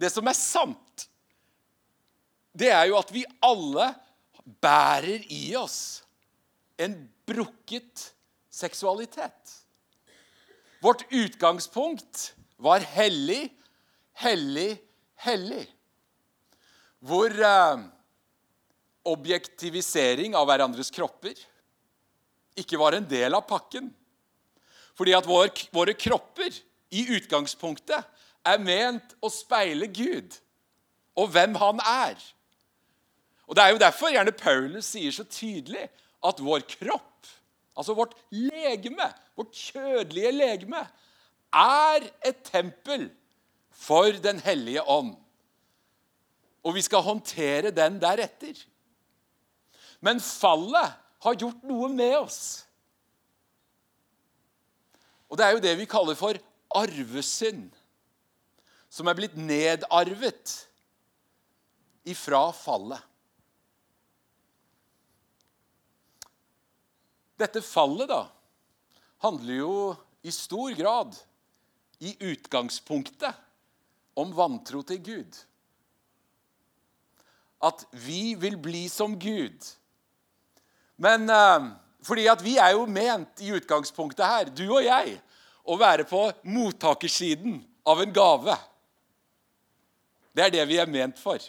[0.00, 1.08] det som er sant,
[2.56, 3.92] det er jo at vi alle
[4.64, 5.80] bærer i oss
[6.80, 8.12] en brukket
[8.48, 9.59] seksualitet.
[10.80, 13.50] Vårt utgangspunkt var hellig,
[14.16, 14.78] hellig,
[15.20, 15.66] hellig.
[17.00, 17.82] Hvor eh,
[19.08, 21.36] objektivisering av hverandres kropper
[22.60, 23.88] ikke var en del av pakken.
[24.96, 26.52] Fordi at vår, våre kropper
[26.92, 28.04] i utgangspunktet
[28.48, 30.36] er ment å speile Gud
[31.20, 32.16] og hvem han er.
[33.50, 35.88] Og Det er jo derfor gjerne Paulus sier så tydelig
[36.22, 37.26] at vår kropp,
[37.76, 39.06] altså vårt legeme,
[39.38, 40.84] vårt kjødelige legeme,
[41.50, 43.08] er et tempel
[43.80, 45.14] for Den hellige ånd.
[46.62, 48.58] Og vi skal håndtere den deretter.
[50.04, 52.40] Men fallet har gjort noe med oss.
[55.30, 56.36] Og det er jo det vi kaller for
[56.76, 57.70] arvesynd,
[58.90, 60.56] som er blitt nedarvet
[62.10, 63.00] ifra fallet.
[67.40, 68.24] Dette fallet da,
[69.24, 69.74] handler jo
[70.22, 71.16] i stor grad
[72.04, 73.34] i utgangspunktet
[74.20, 75.38] om vantro til Gud.
[77.64, 79.64] At vi vil bli som Gud.
[81.00, 81.70] Men eh,
[82.04, 85.18] fordi at vi er jo ment i utgangspunktet her, du og jeg,
[85.64, 88.56] å være på mottakersiden av en gave.
[90.32, 91.40] Det er det vi er ment for.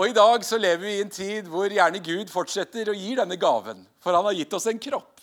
[0.00, 3.12] Og I dag så lever vi i en tid hvor gjerne Gud fortsetter å gi
[3.18, 3.82] denne gaven.
[4.00, 5.20] For han har gitt oss en kropp.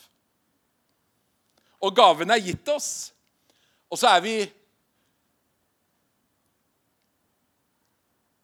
[1.86, 2.92] Og gaven er gitt oss.
[3.90, 4.36] Og så er vi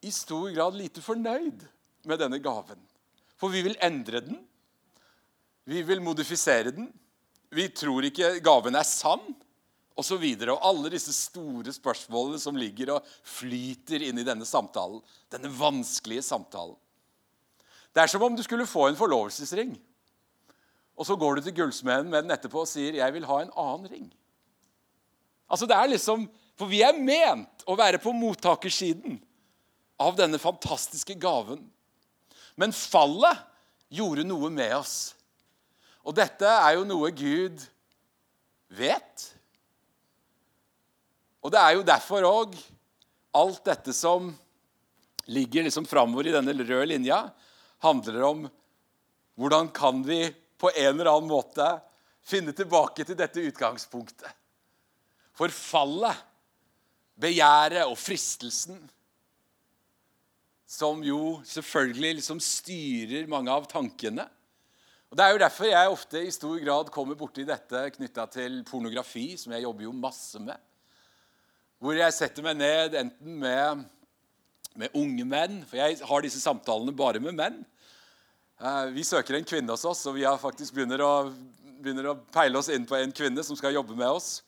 [0.04, 1.64] i stor grad lite fornøyd
[2.08, 2.80] med denne gaven.
[3.40, 4.38] For vi vil endre den.
[5.64, 6.90] Vi vil modifisere den.
[7.54, 9.22] Vi tror ikke gaven er sann,
[9.94, 10.22] osv.
[10.24, 15.00] Og, og alle disse store spørsmålene som ligger og flyter inn i denne samtalen.
[15.32, 16.76] Denne vanskelige samtalen.
[17.94, 19.76] Det er som om du skulle få en forlovelsesring.
[20.94, 23.54] Og så går du til gullsmeden med den etterpå og sier 'Jeg vil ha en
[23.56, 24.12] annen ring'.
[25.50, 29.18] Altså det er liksom, For vi er ment å være på mottakersiden
[29.98, 31.64] av denne fantastiske gaven.
[32.56, 33.40] Men fallet
[33.90, 35.14] gjorde noe med oss.
[36.04, 37.58] Og dette er jo noe Gud
[38.68, 39.34] vet.
[41.42, 42.54] Og det er jo derfor òg
[43.34, 44.30] alt dette som
[45.26, 47.24] ligger liksom framover i denne røde linja,
[47.82, 48.44] handler om
[49.34, 50.28] hvordan kan vi
[50.64, 51.66] på en eller annen måte
[52.24, 54.30] finne tilbake til dette utgangspunktet.
[55.36, 56.16] For fallet,
[57.20, 58.78] begjæret og fristelsen,
[60.64, 64.24] som jo selvfølgelig liksom styrer mange av tankene,
[65.14, 68.56] og Det er jo derfor jeg ofte i stor grad kommer borti dette knytta til
[68.66, 70.58] pornografi, som jeg jobber jo masse med.
[71.78, 73.84] Hvor jeg setter meg ned enten med,
[74.74, 77.60] med unge menn, for jeg har disse samtalene bare med menn.
[78.64, 81.12] Eh, vi søker en kvinne hos oss, og vi har faktisk begynner å,
[81.84, 84.38] begynner å peile oss inn på en kvinne som skal jobbe med oss.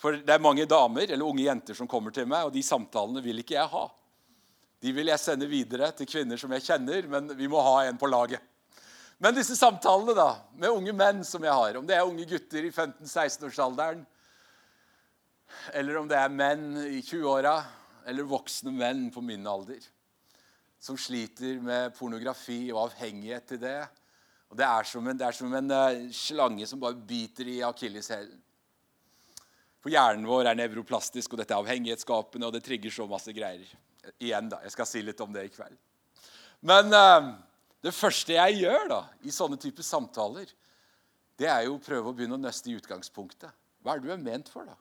[0.00, 3.22] For det er mange damer eller unge jenter som kommer til meg, og de samtalene
[3.22, 3.84] vil ikke jeg ha.
[4.82, 8.00] De vil jeg sende videre til kvinner som jeg kjenner, men vi må ha en
[8.00, 8.42] på laget.
[9.22, 12.66] Men disse samtalene da, med unge menn som jeg har, om det er unge gutter
[12.66, 14.02] i 15-16-årsalderen,
[15.76, 17.54] eller om det er menn i 20-åra,
[18.08, 19.84] eller voksne menn på min alder,
[20.80, 23.80] som sliter med pornografi og avhengighet til det
[24.50, 28.38] og Det er som en, er som en uh, slange som bare biter i akilleshælen.
[29.80, 33.70] For hjernen vår er nevroplastisk, og dette er avhengighetsskapende, og det trigger så masse greier.
[34.18, 34.58] Igjen, da.
[34.66, 35.78] Jeg skal si litt om det i kveld.
[36.66, 37.30] Men uh,
[37.80, 40.50] det første jeg gjør da, i sånne typer samtaler,
[41.40, 43.54] det er jo å prøve å begynne å nøste i utgangspunktet.
[43.80, 44.74] Hva er det du er ment for, da?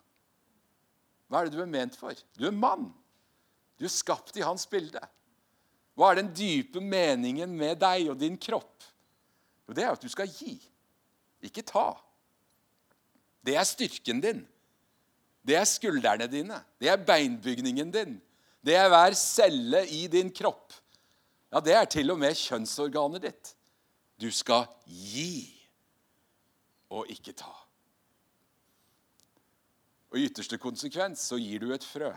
[1.30, 2.18] Hva er det du er ment for?
[2.36, 2.90] Du er mann.
[3.78, 5.00] Du er skapt i hans bilde.
[6.00, 8.86] Hva er den dype meningen med deg og din kropp?
[9.68, 10.56] Jo, det er at du skal gi,
[11.44, 11.92] ikke ta.
[13.44, 14.40] Det er styrken din.
[15.44, 16.62] Det er skuldrene dine.
[16.80, 18.16] Det er beinbygningen din.
[18.64, 20.72] Det er hver celle i din kropp.
[21.52, 23.52] Ja, det er til og med kjønnsorganet ditt.
[24.20, 25.50] Du skal gi
[26.96, 27.52] og ikke ta.
[30.10, 32.12] Og i ytterste konsekvens så gir du et frø.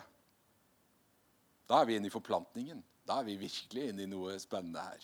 [1.69, 2.83] Da er vi inne i forplantningen.
[3.13, 5.01] Da er vi virkelig inne i noe spennende her.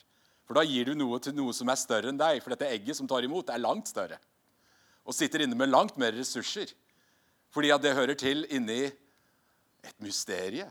[0.49, 2.39] For da gir du noe til noe som er større enn deg.
[2.41, 4.17] For dette egget som tar imot, er langt større.
[5.05, 6.73] Og sitter inne med langt mer ressurser.
[7.53, 10.65] Fordi at det hører til inni et mysterie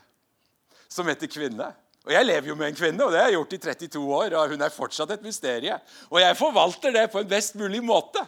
[0.90, 1.68] som heter kvinne.
[2.08, 4.38] Og Jeg lever jo med en kvinne, og det har jeg gjort i 32 år.
[4.40, 5.78] Og hun er fortsatt et mysterie.
[6.10, 8.26] Og jeg forvalter det på en best mulig måte.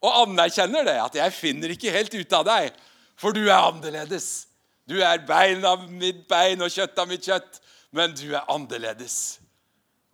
[0.00, 2.72] Og anerkjenner det, at jeg finner ikke helt ut av deg,
[3.20, 4.46] for du er annerledes.
[4.88, 7.60] Du er bein av mitt bein og kjøtt av mitt kjøtt,
[7.96, 9.38] men du er annerledes.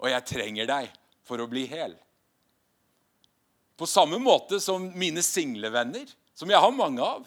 [0.03, 0.91] Og jeg trenger deg
[1.27, 1.95] for å bli hel.
[3.79, 7.27] På samme måte som mine singlevenner, som jeg har mange av.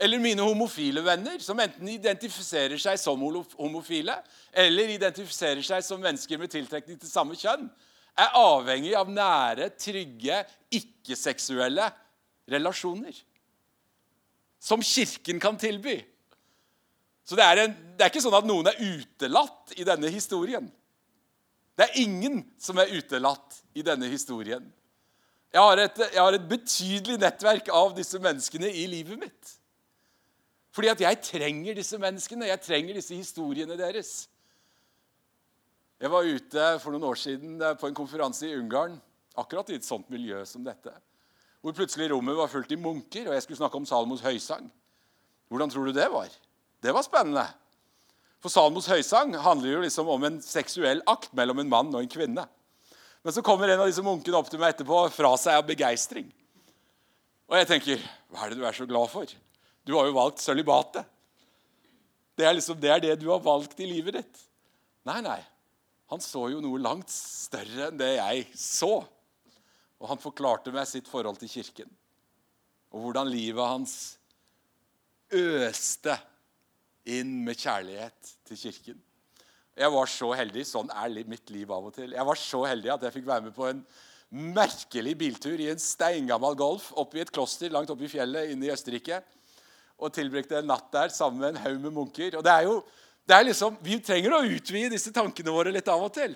[0.00, 4.16] Eller mine homofile venner, som enten identifiserer seg som homofile
[4.50, 7.66] eller identifiserer seg som mennesker med tiltrekning til samme kjønn,
[8.18, 10.40] er avhengig av nære, trygge,
[10.72, 11.90] ikke-seksuelle
[12.50, 13.12] relasjoner.
[14.60, 16.00] Som Kirken kan tilby.
[17.30, 20.64] Så det er, en, det er ikke sånn at noen er utelatt i denne historien.
[21.78, 24.64] Det er ingen som er utelatt i denne historien.
[25.54, 29.54] Jeg har, et, jeg har et betydelig nettverk av disse menneskene i livet mitt.
[30.74, 32.50] Fordi at jeg trenger disse menneskene.
[32.50, 34.12] Jeg trenger disse historiene deres.
[36.02, 38.98] Jeg var ute for noen år siden eh, på en konferanse i Ungarn,
[39.38, 40.90] akkurat i et sånt miljø som dette,
[41.62, 44.66] hvor plutselig rommet var fullt i munker, og jeg skulle snakke om Salmos høysang.
[45.46, 46.40] Hvordan tror du det var?
[46.80, 47.44] Det var spennende.
[48.40, 52.10] For Salmos høysang handler jo liksom om en seksuell akt mellom en mann og en
[52.12, 52.46] kvinne.
[53.20, 56.30] Men så kommer en av disse munkene opp til meg etterpå fra seg av begeistring.
[57.50, 59.28] Og jeg tenker, hva er det du er så glad for?
[59.84, 61.04] Du har jo valgt sølibatet.
[62.38, 64.44] Det er liksom, det er det du har valgt i livet ditt.
[65.08, 65.40] Nei, nei.
[66.10, 68.94] Han så jo noe langt større enn det jeg så.
[70.00, 71.90] Og han forklarte meg sitt forhold til kirken.
[72.90, 73.96] Og hvordan livet hans
[75.30, 76.16] øste
[77.08, 79.00] inn med kjærlighet til kirken.
[79.80, 82.12] Jeg var så heldig, Sånn er mitt liv av og til.
[82.12, 83.84] Jeg var så heldig at jeg fikk være med på en
[84.30, 88.68] merkelig biltur i en steingammel Golf opp i et kloster langt oppe i fjellet inne
[88.68, 89.22] i Østerrike.
[90.00, 92.36] Og tilbrakte en natt der sammen med en haug med munker.
[92.38, 92.82] Og det er jo
[93.28, 96.34] det er liksom, Vi trenger å utvide disse tankene våre litt av og til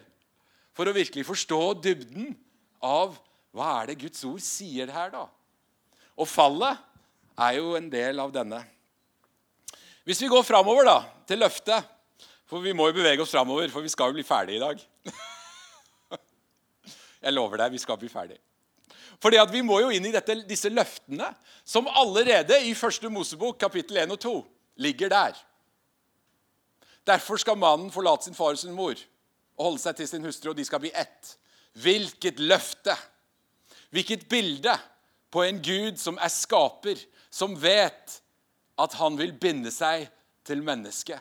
[0.75, 2.33] for å virkelig forstå dybden
[2.83, 3.15] av
[3.55, 5.29] hva er det Guds ord sier her, da.
[6.19, 6.81] Og fallet
[7.39, 8.59] er jo en del av denne.
[10.05, 11.93] Hvis vi går framover da, til løftet
[12.45, 14.83] For vi må jo bevege oss framover, for vi skal jo bli ferdige i dag.
[17.25, 18.43] Jeg lover deg, vi skal bli ferdige.
[19.23, 21.31] Fordi at Vi må jo inn i dette, disse løftene
[21.65, 24.35] som allerede i første Mosebok kapittel 1 og 2
[24.85, 25.39] ligger der.
[27.07, 28.97] Derfor skal mannen forlate sin far og sin mor
[29.57, 31.37] og holde seg til sin hustru, og de skal bli ett.
[31.81, 32.97] Hvilket løfte!
[33.95, 34.75] Hvilket bilde
[35.31, 36.99] på en Gud som er skaper,
[37.31, 38.21] som vet
[38.81, 40.09] at han vil binde seg
[40.47, 41.21] til mennesket.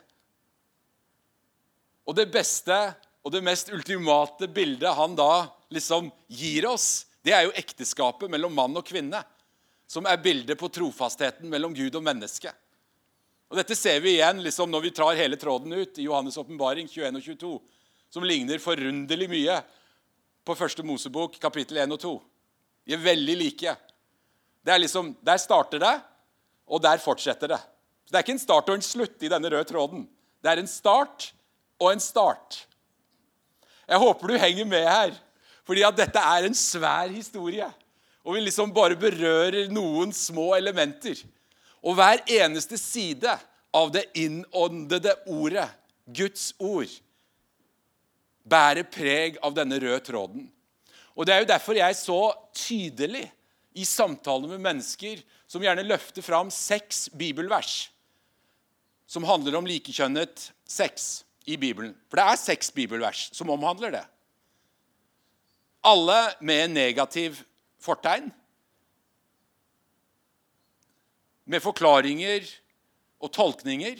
[2.03, 2.75] Og det beste
[3.23, 8.51] og det mest ultimate bildet han da liksom gir oss, det er jo ekteskapet mellom
[8.55, 9.21] mann og kvinne,
[9.87, 12.51] som er bildet på trofastheten mellom Gud og menneske.
[13.47, 16.89] Og Dette ser vi igjen liksom, når vi trar hele tråden ut i Johannes' åpenbaring
[16.89, 17.53] 21 og 22,
[18.11, 19.59] som ligner forunderlig mye
[20.43, 22.13] på første Mosebok, kapittel 1 og 2.
[22.83, 23.75] De er veldig like.
[24.63, 25.93] Det er liksom, Der starter det,
[26.67, 27.61] og der fortsetter det.
[28.05, 30.07] Så Det er ikke en start og en slutt i denne røde tråden.
[30.43, 31.31] Det er en start
[31.79, 32.65] og en start.
[33.87, 35.15] Jeg håper du henger med her,
[35.67, 37.67] fordi at dette er en svær historie.
[38.23, 41.19] Og vi liksom bare berører noen små elementer.
[41.83, 43.33] Og hver eneste side
[43.75, 45.67] av det innåndede ordet,
[46.03, 46.91] Guds ord,
[48.43, 50.47] bærer preg av denne røde tråden.
[51.15, 52.21] Og Det er jo derfor jeg så
[52.55, 53.27] tydelig
[53.75, 55.21] i samtaler med mennesker
[55.53, 57.91] som gjerne løfter fram seks bibelvers
[59.05, 61.91] som handler om likekjønnet sex i Bibelen.
[62.09, 64.01] For det er seks bibelvers som omhandler det.
[65.85, 67.37] Alle med negativ
[67.83, 68.31] fortegn
[71.43, 72.47] med forklaringer
[73.21, 73.99] og tolkninger,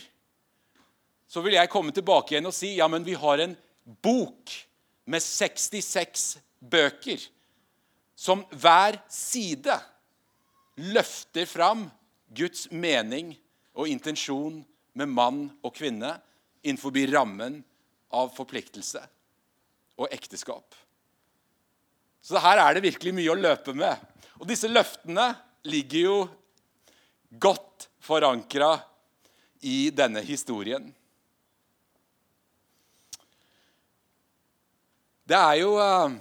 [1.28, 3.54] så vil jeg komme tilbake igjen og si ja, men vi har en
[4.02, 4.58] bok
[5.06, 7.22] med 66 bøker
[8.16, 9.76] som hver side
[10.80, 11.88] løfter fram
[12.34, 13.34] Guds mening
[13.78, 14.62] og intensjon
[14.98, 16.16] med mann og kvinne
[16.64, 17.60] innenfor rammen
[18.14, 19.02] av forpliktelse
[20.00, 20.76] og ekteskap.
[22.24, 24.00] Så her er det virkelig mye å løpe med.
[24.40, 25.34] Og disse løftene
[25.68, 26.18] ligger jo
[27.42, 28.78] godt forankra
[29.64, 30.86] i denne historien.
[35.24, 36.16] Det er jo eh,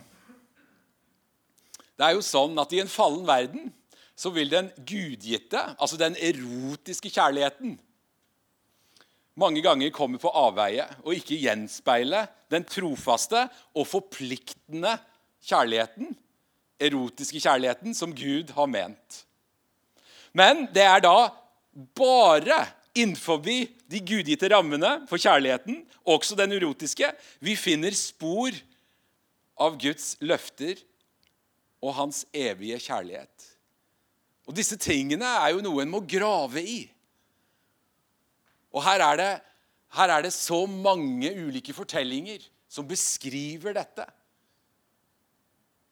[1.98, 3.70] Det er jo sånn at i en fallen verden
[4.16, 7.78] så vil den gudgitte, altså den erotiske kjærligheten,
[9.34, 14.98] mange ganger komme på avveie og ikke gjenspeile den trofaste og forpliktende
[15.48, 16.12] kjærligheten,
[16.82, 19.22] erotiske kjærligheten, som Gud har ment.
[20.36, 21.30] Men det er da
[21.96, 22.60] bare
[22.92, 27.08] innenfor de gudgitte rammene for kjærligheten, også den erotiske,
[27.40, 28.52] vi finner spor
[29.56, 30.80] av Guds løfter
[31.82, 33.51] og hans evige kjærlighet.
[34.48, 36.80] Og Disse tingene er jo noe en må grave i.
[38.72, 39.30] Og her er, det,
[39.98, 44.06] her er det så mange ulike fortellinger som beskriver dette.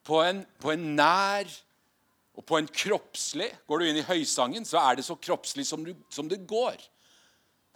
[0.06, 1.50] På en, på en nær
[2.40, 5.84] og på en kroppslig Går du inn i høysangen, så er det så kroppslig som,
[5.84, 6.80] du, som det går.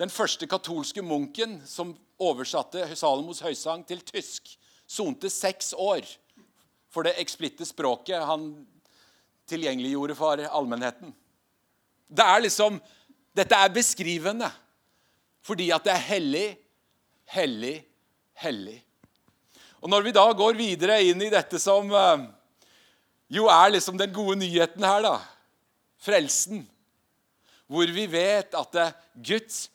[0.00, 4.56] Den første katolske munken som oversatte Salomos høysang til tysk,
[4.88, 6.06] sonte seks år
[6.94, 8.52] for det eksplitte språket han
[9.50, 11.12] tilgjengeliggjorde for allmennheten.
[12.08, 12.78] Det er liksom,
[13.34, 14.50] Dette er beskrivende
[15.44, 16.46] fordi at det er hellig,
[17.28, 17.74] hellig,
[18.40, 18.78] hellig.
[19.84, 22.22] Og Når vi da går videre inn i dette som uh,
[23.28, 25.18] jo er liksom den gode nyheten her, da
[26.04, 26.64] Frelsen.
[27.68, 28.76] Hvor vi vet at
[29.24, 29.66] Guds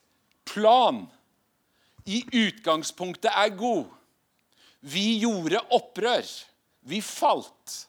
[0.46, 1.04] plan
[2.10, 3.86] i utgangspunktet er god.
[4.82, 6.26] Vi gjorde opprør.
[6.82, 7.89] Vi falt.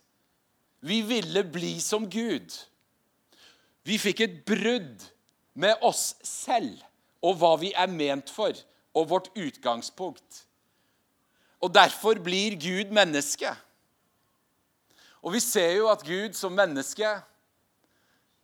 [0.81, 2.55] Vi ville bli som Gud.
[3.85, 5.05] Vi fikk et brudd
[5.61, 6.81] med oss selv
[7.20, 8.57] og hva vi er ment for,
[8.97, 10.45] og vårt utgangspunkt.
[11.61, 13.53] Og derfor blir Gud menneske.
[15.20, 17.11] Og vi ser jo at Gud som menneske,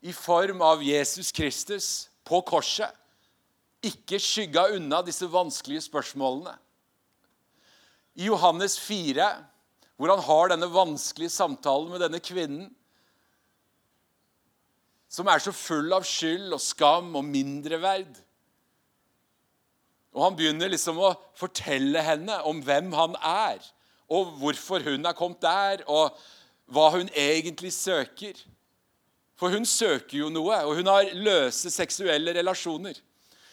[0.04, 2.92] i form av Jesus Kristus på korset,
[3.82, 6.52] ikke skygga unna disse vanskelige spørsmålene.
[8.16, 9.24] I Johannes 4
[9.96, 12.68] hvor han har denne vanskelige samtalen med denne kvinnen,
[15.08, 18.18] som er så full av skyld og skam og mindreverd.
[20.16, 23.60] Og Han begynner liksom å fortelle henne om hvem han er,
[24.08, 26.16] og hvorfor hun er kommet der, og
[26.72, 28.36] hva hun egentlig søker.
[29.36, 32.96] For hun søker jo noe, og hun har løse seksuelle relasjoner.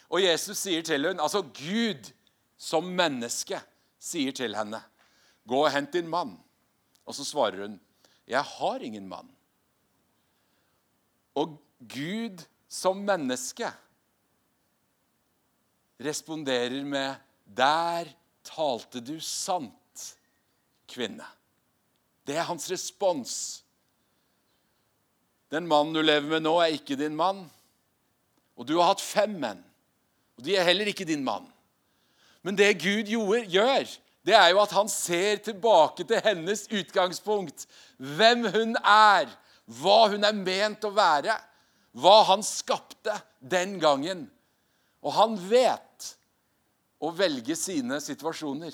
[0.10, 2.12] Og Jesus sier til henne, altså Gud
[2.60, 3.60] som menneske
[4.00, 4.82] sier til henne
[5.48, 6.38] Gå og hent din mann.
[7.06, 7.80] Og så svarer hun,
[8.28, 9.32] 'Jeg har ingen mann'.
[11.36, 13.72] Og Gud som menneske
[16.00, 17.16] responderer med,
[17.46, 18.06] 'Der
[18.44, 20.18] talte du sant,
[20.88, 21.28] kvinne'.
[22.28, 23.64] Det er hans respons.
[25.52, 27.52] Den mannen du lever med nå, er ikke din mann.
[28.56, 29.64] Og du har hatt fem menn,
[30.38, 31.46] og de er heller ikke din mann.
[32.44, 33.88] Men det Gud gjør,
[34.24, 37.66] det er jo at han ser tilbake til hennes utgangspunkt.
[38.00, 39.28] Hvem hun er,
[39.80, 41.36] hva hun er ment å være.
[41.94, 44.26] Hva han skapte den gangen.
[45.04, 46.14] Og han vet
[47.04, 48.72] å velge sine situasjoner.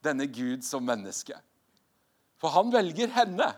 [0.00, 1.36] Denne Gud som menneske.
[2.40, 3.52] For han velger henne.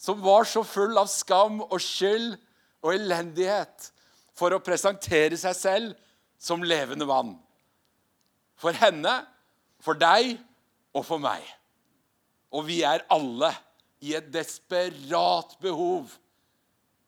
[0.00, 2.32] Som var så full av skam og skyld
[2.84, 3.90] og elendighet
[4.36, 5.96] for å presentere seg selv
[6.40, 7.36] som levende vann.
[8.56, 9.14] For henne,
[9.84, 10.36] for deg
[10.96, 11.44] og for meg.
[12.56, 13.50] Og vi er alle
[14.04, 16.14] i et desperat behov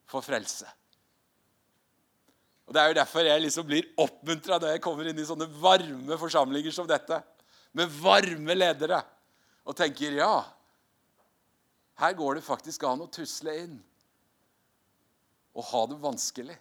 [0.09, 0.67] for frelse.
[2.69, 5.47] Og Det er jo derfor jeg liksom blir oppmuntra når jeg kommer inn i sånne
[5.57, 7.17] varme forsamlinger som dette,
[7.73, 8.99] med varme ledere,
[9.65, 10.33] og tenker ja,
[11.99, 13.75] her går det faktisk an å tusle inn
[15.57, 16.55] og ha det vanskelig.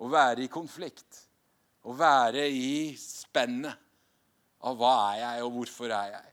[0.00, 1.24] Å være i konflikt.
[1.90, 3.74] Å være i spennet
[4.62, 6.28] av hva er jeg, og hvorfor er jeg.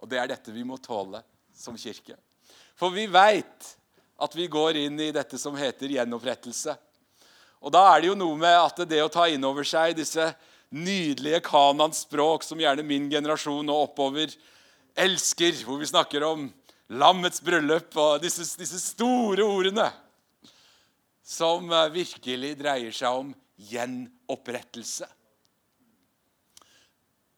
[0.00, 1.22] Og det er dette vi må tåle
[1.56, 2.14] som kirke.
[2.78, 3.72] For vi veit
[4.20, 6.76] at vi går inn i dette som heter gjenopprettelse.
[7.60, 10.30] Og da er det jo noe med at det å ta inn over seg disse
[10.70, 14.30] nydelige Kanans språk, som gjerne min generasjon og oppover
[14.94, 16.46] elsker, hvor vi snakker om
[16.90, 19.90] lammets bryllup og disse, disse store ordene,
[21.26, 25.08] som virkelig dreier seg om gjenopprettelse.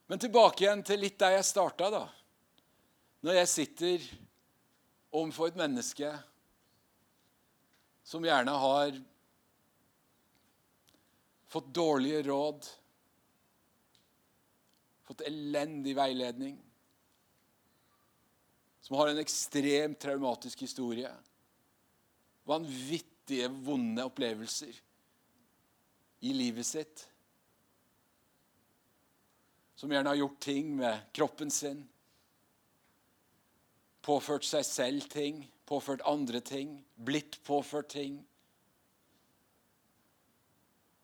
[0.07, 2.03] Men tilbake igjen til litt der jeg starta, da.
[3.23, 4.05] Når jeg sitter
[5.14, 6.11] overfor et menneske
[8.07, 8.99] som gjerne har
[11.53, 12.68] fått dårlige råd,
[15.07, 16.57] fått elendig veiledning,
[18.83, 21.11] som har en ekstremt traumatisk historie,
[22.49, 24.75] vanvittige, vonde opplevelser
[26.23, 27.07] i livet sitt.
[29.75, 31.83] Som gjerne har gjort ting med kroppen sin.
[34.03, 35.43] Påført seg selv ting
[35.73, 38.18] påført andre ting, blitt påført ting.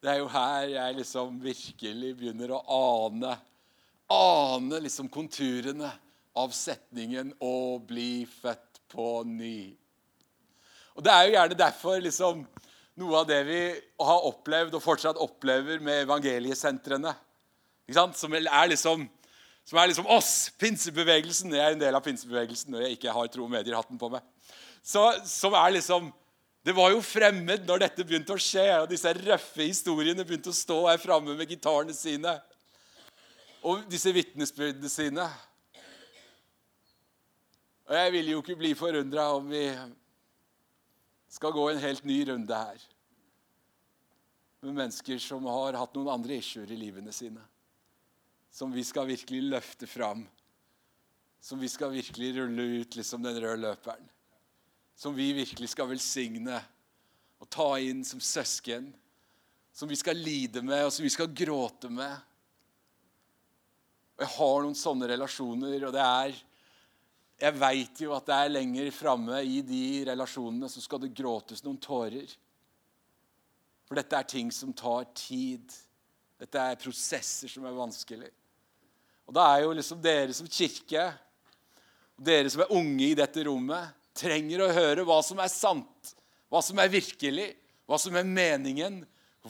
[0.03, 3.37] Det er jo her jeg liksom virkelig begynner å ane
[4.09, 5.91] Ane liksom konturene
[6.41, 9.77] av setningen 'å bli født på ny'.
[10.97, 12.47] Og Det er jo gjerne derfor liksom
[12.99, 13.61] noe av det vi
[14.03, 17.15] har opplevd og fortsatt opplever med evangeliesentrene,
[17.95, 19.07] som er liksom
[19.69, 21.53] som er liksom oss, pinsebevegelsen.
[21.53, 24.25] Jeg er en del av pinsebevegelsen når jeg ikke har tro og medier-hatten på meg.
[24.81, 26.09] Så, som er liksom,
[26.65, 30.57] Det var jo fremmed når dette begynte å skje, og disse røffe historiene begynte å
[30.57, 32.35] stå her framme med gitarene sine
[33.63, 35.25] og disse vitnesbyrdene sine.
[37.89, 39.63] Og jeg vil jo ikke bli forundra om vi
[41.29, 42.89] skal gå en helt ny runde her
[44.65, 47.45] med mennesker som har hatt noen andre issuer i livene sine
[48.51, 50.27] som vi skal virkelig løfte fram.
[51.41, 54.09] Som vi skal virkelig rulle ut liksom den røde løperen.
[54.97, 56.59] Som vi virkelig skal velsigne
[57.39, 58.91] og ta inn som søsken.
[59.73, 62.17] Som vi skal lide med, og som vi skal gråte med.
[64.19, 66.41] Og Jeg har noen sånne relasjoner, og det er
[67.39, 71.63] Jeg veit jo at det er lenger framme i de relasjonene så skal det gråtes
[71.63, 72.27] noen tårer.
[73.87, 75.71] For dette er ting som tar tid.
[76.39, 78.33] Dette er prosesser som er vanskelig.
[79.29, 81.05] Og da er jo liksom dere som kirke,
[82.19, 86.15] og dere som er unge i dette rommet, trenger å høre hva som er sant,
[86.51, 87.53] hva som er virkelig,
[87.87, 89.03] hva som er meningen,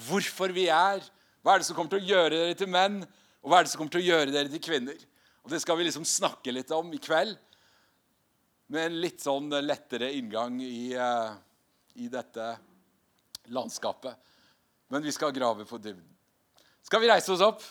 [0.08, 1.00] hvorfor vi er.
[1.40, 3.00] Hva er det som kommer til å gjøre dere til menn,
[3.40, 4.98] og hva er det som kommer til å gjøre dere til kvinner?
[5.46, 7.38] Og Det skal vi liksom snakke litt om i kveld,
[8.68, 11.32] med en litt sånn lettere inngang i, uh,
[11.96, 12.50] i dette
[13.48, 14.16] landskapet.
[14.88, 16.04] Men vi skal grave på dybden.
[16.82, 17.64] Skal vi reise oss opp?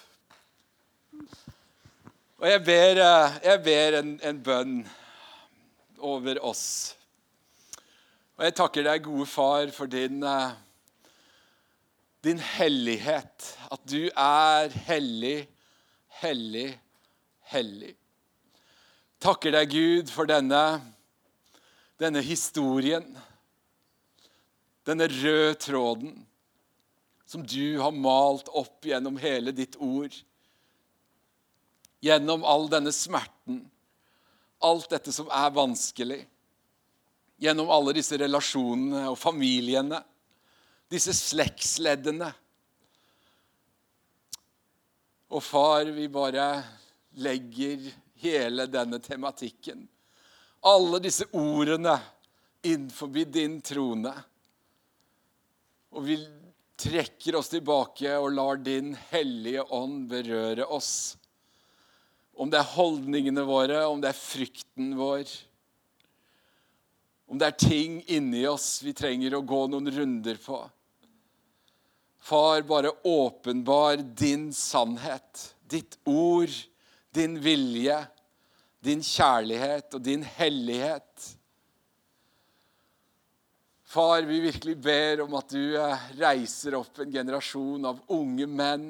[2.38, 4.74] Og jeg ber, eh, jeg ber en, en, bønn
[5.98, 6.66] over oss.
[8.38, 10.52] Og jeg takker deg, gode far, for din, eh,
[12.22, 13.48] din hellighet.
[13.74, 15.48] At du er hellig,
[16.22, 16.70] hellig,
[17.50, 17.96] hellig.
[19.24, 20.62] Takker deg, Gud, for denne,
[22.02, 23.06] denne historien.
[24.88, 26.14] Denne røde tråden
[27.28, 30.16] som du har malt opp gjennom hele ditt ord
[32.04, 33.62] gjennom all denne smerten,
[34.64, 36.22] alt dette som er vanskelig,
[37.42, 40.02] gjennom alle disse relasjonene og familiene,
[40.90, 42.30] disse slektsleddene.
[45.28, 46.48] Og far, vi bare
[47.20, 47.90] legger
[48.22, 49.88] hele denne tematikken,
[50.66, 51.98] alle disse ordene,
[52.66, 54.12] innenfor din trone.
[55.96, 56.18] Og vi
[56.78, 61.18] trekker oss tilbake og lar din hellige ånd berøre oss
[62.38, 65.26] om det er holdningene våre, om det er frykten vår.
[67.28, 70.60] Om det er ting inni oss vi trenger å gå noen runder på.
[72.28, 76.52] Far, bare åpenbar din sannhet, ditt ord,
[77.16, 77.98] din vilje,
[78.84, 81.28] din kjærlighet og din hellighet.
[83.88, 88.90] Far, vi virkelig ber om at du eh, reiser opp en generasjon av unge menn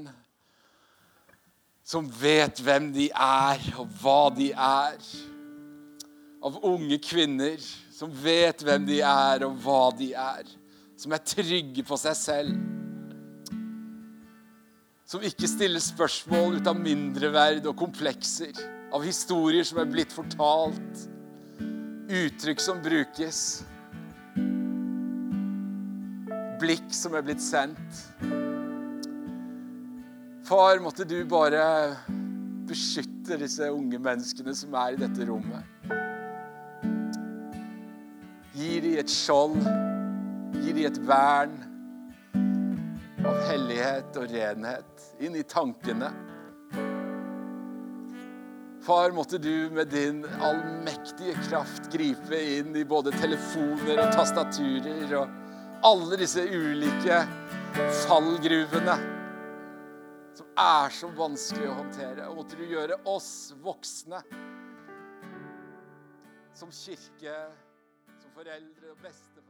[1.88, 4.98] som vet hvem de er, og hva de er.
[6.44, 7.62] Av unge kvinner
[7.96, 10.50] som vet hvem de er, og hva de er.
[11.00, 12.77] Som er trygge på seg selv.
[15.08, 18.58] Som ikke stiller spørsmål ut av mindreverd og komplekser.
[18.92, 21.06] Av historier som er blitt fortalt.
[22.12, 23.40] Uttrykk som brukes.
[26.60, 28.02] Blikk som er blitt sendt.
[30.48, 31.64] Far, måtte du bare
[32.68, 35.64] beskytte disse unge menneskene som er i dette rommet.
[38.58, 39.56] Gi dem et skjold,
[40.60, 41.58] gi dem et vern
[43.28, 46.12] av hellighet og renhet inn i tankene.
[48.88, 55.84] Far, måtte du med din allmektige kraft gripe inn i både telefoner og tastaturer og
[55.88, 57.20] alle disse ulike
[58.06, 58.96] fallgruvene
[60.38, 62.30] som er så vanskelig å håndtere.
[62.30, 64.22] Og måtte du gjøre oss voksne
[66.58, 67.36] som kirke,
[68.22, 69.47] som foreldre og besteforeldre